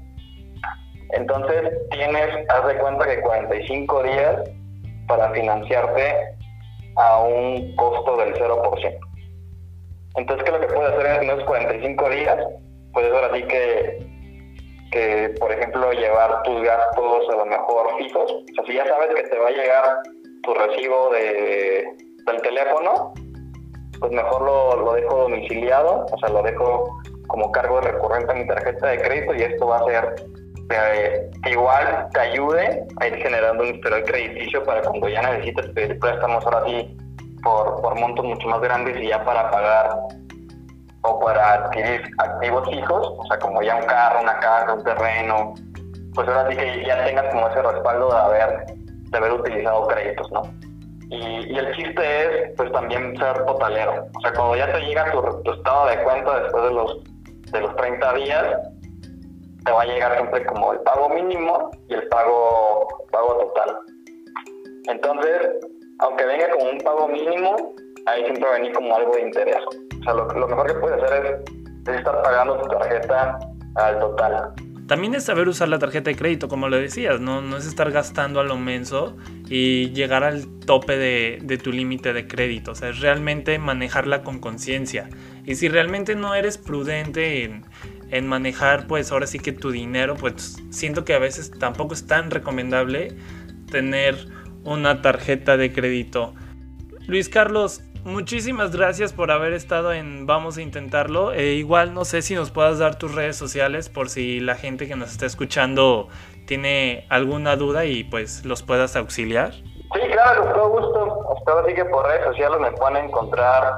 Entonces 1.11 1.71
tienes, 1.91 2.49
haz 2.49 2.67
de 2.67 2.77
cuenta 2.77 3.05
que 3.07 3.21
45 3.21 4.03
días 4.03 4.49
para 5.07 5.31
financiarte 5.31 6.15
a 6.95 7.19
un 7.19 7.75
costo 7.75 8.17
del 8.17 8.33
0%. 8.35 8.99
Entonces, 10.15 10.43
¿qué 10.43 10.51
es 10.51 10.61
lo 10.61 10.67
que 10.67 10.73
puedes 10.73 10.93
hacer 10.93 11.23
en 11.23 11.29
esos 11.29 11.43
45 11.45 12.09
días? 12.09 12.37
Puedes 12.93 13.13
ahora 13.13 13.35
sí 13.35 13.43
que 13.43 14.09
que, 14.91 15.35
por 15.39 15.51
ejemplo, 15.51 15.91
llevar 15.91 16.41
tus 16.43 16.61
gastos 16.63 17.29
a 17.29 17.35
lo 17.35 17.45
mejor 17.45 17.97
fijos. 17.97 18.31
O 18.31 18.53
sea, 18.55 18.65
si 18.65 18.73
ya 18.73 18.87
sabes 18.87 19.13
que 19.13 19.23
te 19.23 19.37
va 19.37 19.47
a 19.47 19.51
llegar 19.51 19.83
tu 20.43 20.53
recibo 20.53 21.09
de, 21.11 21.85
del 22.25 22.41
teléfono, 22.41 23.13
pues 23.99 24.11
mejor 24.11 24.41
lo, 24.41 24.75
lo 24.77 24.93
dejo 24.93 25.17
domiciliado, 25.17 26.05
o 26.11 26.17
sea, 26.17 26.29
lo 26.29 26.41
dejo 26.41 27.01
como 27.27 27.51
cargo 27.51 27.81
recurrente 27.81 28.31
a 28.31 28.35
mi 28.35 28.47
tarjeta 28.47 28.87
de 28.87 29.01
crédito 29.01 29.35
y 29.35 29.41
esto 29.43 29.67
va 29.67 29.77
a 29.77 29.85
ser 29.85 30.15
que 30.69 31.49
igual 31.49 32.07
te 32.13 32.19
ayude 32.19 32.87
a 32.99 33.07
ir 33.07 33.15
generando 33.15 33.63
un 33.63 33.75
historial 33.75 34.03
crediticio 34.03 34.63
para 34.63 34.81
cuando 34.81 35.09
ya 35.09 35.21
necesites 35.23 35.67
pedir 35.69 35.99
préstamos 35.99 36.45
ahora 36.45 36.63
sí 36.67 36.97
por, 37.43 37.81
por 37.81 37.99
montos 37.99 38.23
mucho 38.23 38.47
más 38.47 38.61
grandes 38.61 39.01
y 39.01 39.07
ya 39.07 39.23
para 39.25 39.49
pagar 39.49 39.97
o 41.01 41.19
para 41.19 41.53
adquirir 41.53 42.01
activos 42.17 42.69
fijos, 42.69 43.13
o 43.17 43.25
sea, 43.27 43.39
como 43.39 43.61
ya 43.61 43.77
un 43.77 43.85
carro, 43.85 44.21
una 44.21 44.37
casa, 44.39 44.73
un 44.73 44.83
terreno, 44.83 45.53
pues 46.13 46.27
ahora 46.27 46.49
sí 46.49 46.57
que 46.57 46.85
ya 46.85 47.05
tengas 47.05 47.33
como 47.33 47.47
ese 47.47 47.61
respaldo 47.61 48.11
de 48.11 48.17
haber, 48.17 48.65
de 49.09 49.17
haber 49.17 49.31
utilizado 49.31 49.87
créditos, 49.87 50.31
¿no? 50.31 50.41
Y, 51.09 51.57
el 51.57 51.75
chiste 51.75 52.01
es, 52.01 52.55
pues 52.55 52.71
también 52.71 53.17
ser 53.17 53.45
totalero. 53.45 54.05
O 54.15 54.21
sea, 54.21 54.33
cuando 54.33 54.57
ya 54.57 54.71
te 54.71 54.81
llega 54.81 55.11
tu, 55.11 55.21
tu 55.43 55.53
estado 55.53 55.87
de 55.87 56.03
cuenta 56.03 56.41
después 56.41 56.63
de 56.65 56.71
los, 56.71 57.03
de 57.51 57.61
los 57.61 57.75
30 57.77 58.13
días, 58.13 58.57
te 59.65 59.71
va 59.71 59.81
a 59.81 59.85
llegar 59.85 60.15
siempre 60.17 60.45
como 60.45 60.73
el 60.73 60.79
pago 60.79 61.09
mínimo 61.09 61.71
y 61.87 61.93
el 61.93 62.07
pago, 62.07 62.87
pago 63.11 63.37
total. 63.37 63.77
Entonces, 64.87 65.49
aunque 65.99 66.25
venga 66.25 66.49
como 66.51 66.71
un 66.71 66.77
pago 66.79 67.07
mínimo, 67.07 67.75
ahí 68.05 68.23
siempre 68.23 68.43
va 68.43 68.49
a 68.55 68.59
venir 68.59 68.73
como 68.73 68.95
algo 68.95 69.15
de 69.15 69.21
interés. 69.21 69.57
O 69.99 70.03
sea, 70.03 70.13
lo, 70.13 70.47
mejor 70.47 70.67
que 70.67 70.73
puedes 70.75 71.03
hacer 71.03 71.43
es, 71.85 71.95
estar 71.95 72.21
pagando 72.21 72.57
tu 72.57 72.67
tarjeta 72.69 73.39
al 73.75 73.99
total. 73.99 74.53
También 74.87 75.13
es 75.13 75.25
saber 75.25 75.47
usar 75.47 75.67
la 75.67 75.77
tarjeta 75.77 76.09
de 76.09 76.15
crédito, 76.15 76.47
como 76.47 76.67
lo 76.67 76.77
decías, 76.77 77.19
no, 77.19 77.41
no 77.41 77.57
es 77.57 77.67
estar 77.67 77.91
gastando 77.91 78.39
a 78.39 78.43
lo 78.43 78.57
menso 78.57 79.15
y 79.47 79.91
llegar 79.91 80.23
al 80.23 80.47
tope 80.65 80.97
de, 80.97 81.39
de 81.43 81.57
tu 81.59 81.71
límite 81.71 82.11
de 82.11 82.27
crédito, 82.27 82.71
o 82.71 82.75
sea, 82.75 82.89
es 82.89 82.99
realmente 82.99 83.59
manejarla 83.59 84.23
con 84.23 84.39
conciencia. 84.39 85.07
Y 85.45 85.55
si 85.55 85.69
realmente 85.69 86.15
no 86.15 86.33
eres 86.33 86.57
prudente 86.57 87.43
en, 87.43 87.65
en 88.11 88.27
manejar 88.27 88.87
pues 88.87 89.11
ahora 89.11 89.27
sí 89.27 89.39
que 89.39 89.51
tu 89.51 89.71
dinero, 89.71 90.15
pues 90.15 90.57
siento 90.69 91.05
que 91.05 91.13
a 91.13 91.19
veces 91.19 91.51
tampoco 91.51 91.93
es 91.93 92.07
tan 92.07 92.31
recomendable 92.31 93.15
tener 93.71 94.27
una 94.63 95.01
tarjeta 95.01 95.57
de 95.57 95.71
crédito. 95.71 96.33
Luis 97.07 97.29
Carlos, 97.29 97.81
muchísimas 98.03 98.75
gracias 98.75 99.13
por 99.13 99.31
haber 99.31 99.53
estado 99.53 99.93
en 99.93 100.25
Vamos 100.25 100.57
a 100.57 100.61
intentarlo. 100.61 101.33
E 101.33 101.53
igual 101.53 101.93
no 101.93 102.05
sé 102.05 102.21
si 102.21 102.35
nos 102.35 102.51
puedas 102.51 102.79
dar 102.79 102.97
tus 102.97 103.15
redes 103.15 103.35
sociales 103.35 103.89
por 103.89 104.09
si 104.09 104.39
la 104.39 104.55
gente 104.55 104.87
que 104.87 104.95
nos 104.95 105.11
está 105.11 105.25
escuchando 105.25 106.07
tiene 106.45 107.05
alguna 107.09 107.55
duda 107.55 107.85
y 107.85 108.03
pues 108.03 108.45
los 108.45 108.63
puedas 108.63 108.95
auxiliar. 108.95 109.53
Sí, 109.53 110.01
claro, 110.11 110.43
con 110.43 110.53
todo 110.53 110.69
gusto. 110.69 111.35
Hasta 111.35 111.59
así 111.61 111.73
que 111.73 111.85
por 111.85 112.05
redes 112.05 112.25
sociales 112.25 112.59
me 112.59 112.71
pueden 112.71 113.05
encontrar, 113.05 113.73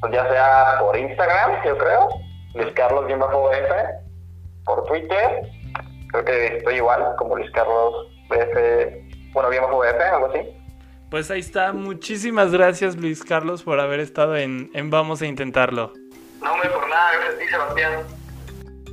pues 0.00 0.12
ya 0.12 0.28
sea 0.28 0.76
por 0.80 0.96
Instagram, 0.96 1.64
yo 1.64 1.76
creo, 1.76 2.08
Luis 2.54 2.72
Carlos 2.74 3.06
BF 3.06 4.04
por 4.64 4.84
Twitter. 4.86 5.42
Creo 6.08 6.24
que 6.24 6.46
estoy 6.58 6.76
igual 6.76 7.02
como 7.18 7.36
Luis 7.36 7.50
Carlos 7.50 8.08
BF, 8.28 9.32
bueno, 9.32 9.50
bien 9.50 9.62
bajo 9.62 9.78
BF, 9.78 10.00
algo 10.12 10.26
así. 10.26 10.40
Pues 11.10 11.30
ahí 11.30 11.40
está. 11.40 11.72
Muchísimas 11.72 12.52
gracias 12.52 12.96
Luis 12.96 13.22
Carlos 13.22 13.62
por 13.62 13.80
haber 13.80 14.00
estado 14.00 14.36
en, 14.36 14.70
en 14.74 14.90
Vamos 14.90 15.22
a 15.22 15.26
Intentarlo. 15.26 15.92
No, 16.42 16.52
hombre, 16.52 16.70
por 16.70 16.88
nada, 16.88 17.12
gracias 17.12 17.34
a 17.34 17.38
ti, 17.38 17.46
Sebastián. 17.48 17.92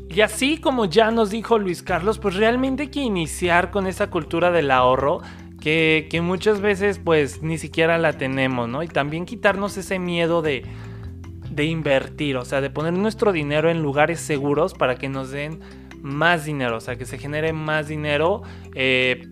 Y 0.10 0.22
así 0.22 0.60
como 0.60 0.86
ya 0.86 1.10
nos 1.12 1.30
dijo 1.30 1.58
Luis 1.58 1.84
Carlos, 1.84 2.20
pues 2.20 2.36
realmente 2.36 2.84
hay 2.84 2.90
que 2.90 3.00
iniciar 3.00 3.72
con 3.72 3.88
esa 3.88 4.10
cultura 4.10 4.52
del 4.52 4.70
ahorro 4.70 5.22
que, 5.62 6.08
que, 6.10 6.22
muchas 6.22 6.60
veces 6.60 7.00
pues 7.00 7.42
ni 7.44 7.58
siquiera 7.58 7.98
la 7.98 8.14
tenemos, 8.14 8.68
¿no? 8.68 8.84
Y 8.84 8.88
también 8.88 9.26
quitarnos 9.26 9.78
ese 9.78 10.00
miedo 10.00 10.42
de, 10.42 10.66
de 11.52 11.66
invertir, 11.66 12.38
o 12.38 12.46
sea, 12.46 12.62
de 12.62 12.70
poner 12.70 12.94
nuestro 12.94 13.32
dinero 13.32 13.70
en 13.70 13.82
lugares 13.82 14.22
seguros 14.22 14.74
para 14.74 14.96
que 14.96 15.10
nos 15.10 15.32
den 15.32 15.60
más 16.02 16.46
dinero, 16.46 16.78
o 16.78 16.80
sea, 16.80 16.96
que 16.96 17.06
se 17.06 17.18
genere 17.18 17.54
más 17.54 17.88
dinero. 17.88 18.42
Eh, 18.74 19.28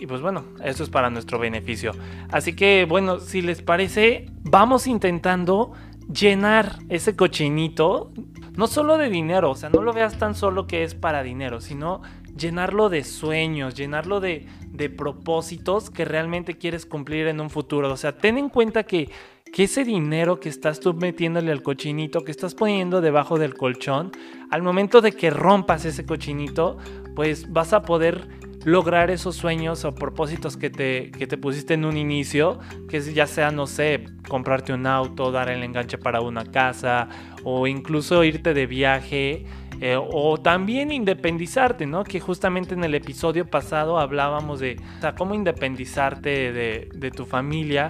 y 0.00 0.06
pues 0.06 0.20
bueno, 0.20 0.44
eso 0.64 0.82
es 0.82 0.90
para 0.90 1.10
nuestro 1.10 1.38
beneficio. 1.38 1.92
Así 2.30 2.56
que 2.56 2.86
bueno, 2.88 3.20
si 3.20 3.42
les 3.42 3.62
parece, 3.62 4.26
vamos 4.42 4.86
intentando 4.86 5.72
llenar 6.12 6.78
ese 6.88 7.14
cochinito, 7.14 8.12
no 8.56 8.66
solo 8.66 8.96
de 8.96 9.10
dinero, 9.10 9.50
o 9.50 9.54
sea, 9.54 9.68
no 9.68 9.82
lo 9.82 9.92
veas 9.92 10.18
tan 10.18 10.34
solo 10.34 10.66
que 10.66 10.84
es 10.84 10.94
para 10.94 11.22
dinero, 11.22 11.60
sino 11.60 12.00
llenarlo 12.34 12.88
de 12.88 13.04
sueños, 13.04 13.74
llenarlo 13.74 14.20
de, 14.20 14.46
de 14.68 14.88
propósitos 14.88 15.90
que 15.90 16.06
realmente 16.06 16.56
quieres 16.56 16.86
cumplir 16.86 17.26
en 17.26 17.40
un 17.40 17.50
futuro. 17.50 17.92
O 17.92 17.96
sea, 17.96 18.16
ten 18.16 18.38
en 18.38 18.48
cuenta 18.48 18.84
que 18.84 19.10
que 19.52 19.64
ese 19.64 19.84
dinero 19.84 20.40
que 20.40 20.48
estás 20.48 20.80
tú 20.80 20.94
metiéndole 20.94 21.52
al 21.52 21.62
cochinito, 21.62 22.24
que 22.24 22.30
estás 22.30 22.54
poniendo 22.54 23.00
debajo 23.00 23.38
del 23.38 23.54
colchón, 23.54 24.12
al 24.50 24.62
momento 24.62 25.00
de 25.00 25.12
que 25.12 25.30
rompas 25.30 25.84
ese 25.84 26.04
cochinito, 26.04 26.78
pues 27.14 27.50
vas 27.52 27.72
a 27.72 27.82
poder 27.82 28.28
lograr 28.64 29.10
esos 29.10 29.36
sueños 29.36 29.84
o 29.84 29.94
propósitos 29.94 30.56
que 30.56 30.70
te, 30.70 31.10
que 31.10 31.26
te 31.26 31.38
pusiste 31.38 31.74
en 31.74 31.84
un 31.84 31.96
inicio, 31.96 32.58
que 32.88 33.00
ya 33.00 33.26
sea, 33.26 33.50
no 33.50 33.66
sé, 33.66 34.04
comprarte 34.28 34.72
un 34.72 34.86
auto, 34.86 35.30
dar 35.30 35.48
el 35.48 35.62
enganche 35.62 35.98
para 35.98 36.20
una 36.20 36.44
casa 36.44 37.08
o 37.44 37.66
incluso 37.66 38.24
irte 38.24 38.54
de 38.54 38.66
viaje. 38.66 39.46
Eh, 39.80 39.96
o 39.96 40.38
también 40.38 40.90
independizarte, 40.90 41.86
¿no? 41.86 42.02
Que 42.02 42.18
justamente 42.18 42.74
en 42.74 42.82
el 42.82 42.96
episodio 42.96 43.48
pasado 43.48 43.98
hablábamos 44.00 44.58
de 44.58 44.74
cómo 45.16 45.34
independizarte 45.34 46.52
de, 46.52 46.88
de 46.92 47.10
tu 47.12 47.24
familia 47.24 47.88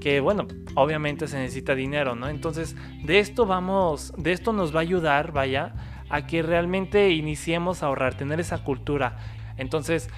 que 0.00 0.20
bueno, 0.20 0.48
obviamente 0.74 1.28
se 1.28 1.38
necesita 1.38 1.74
dinero, 1.74 2.14
¿no? 2.14 2.28
Entonces, 2.28 2.76
de 3.04 3.18
esto 3.18 3.46
vamos, 3.46 4.12
de 4.16 4.32
esto 4.32 4.52
nos 4.52 4.74
va 4.74 4.78
a 4.78 4.82
ayudar, 4.82 5.32
vaya, 5.32 5.74
a 6.08 6.26
que 6.26 6.42
realmente 6.42 7.10
iniciemos 7.10 7.82
a 7.82 7.86
ahorrar, 7.86 8.14
tener 8.14 8.40
esa 8.40 8.64
cultura. 8.64 9.18
Entonces, 9.56 10.08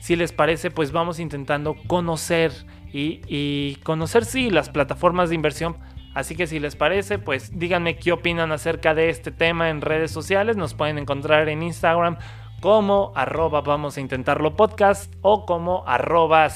si 0.00 0.16
les 0.16 0.32
parece, 0.32 0.70
pues 0.70 0.92
vamos 0.92 1.18
intentando 1.20 1.76
conocer 1.86 2.52
y, 2.92 3.76
conocer, 3.84 4.24
sí, 4.24 4.50
las 4.50 4.68
plataformas 4.68 5.28
de 5.28 5.36
inversión. 5.36 5.76
Así 6.14 6.34
que 6.34 6.48
si 6.48 6.58
les 6.58 6.74
parece, 6.74 7.18
pues 7.18 7.56
díganme 7.56 7.96
qué 7.96 8.10
opinan 8.10 8.50
acerca 8.50 8.94
de 8.94 9.10
este 9.10 9.30
tema 9.30 9.70
en 9.70 9.80
redes 9.80 10.10
sociales. 10.10 10.56
Nos 10.56 10.74
pueden 10.74 10.98
encontrar 10.98 11.48
en 11.48 11.62
Instagram 11.62 12.18
como 12.60 13.12
arroba 13.14 13.60
vamos 13.62 13.96
a 13.96 14.00
intentarlo 14.00 14.56
podcast 14.56 15.14
o 15.22 15.46
como 15.46 15.84
arroba. 15.86 16.48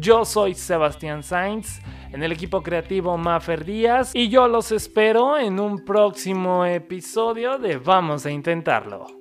Yo 0.00 0.24
soy 0.24 0.54
Sebastián 0.54 1.24
Sainz, 1.24 1.80
en 2.12 2.22
el 2.22 2.30
equipo 2.30 2.62
creativo 2.62 3.16
Mafer 3.18 3.64
Díaz, 3.64 4.12
y 4.14 4.28
yo 4.28 4.46
los 4.46 4.70
espero 4.70 5.36
en 5.36 5.58
un 5.58 5.84
próximo 5.84 6.64
episodio 6.64 7.58
de 7.58 7.78
Vamos 7.78 8.24
a 8.24 8.30
Intentarlo. 8.30 9.17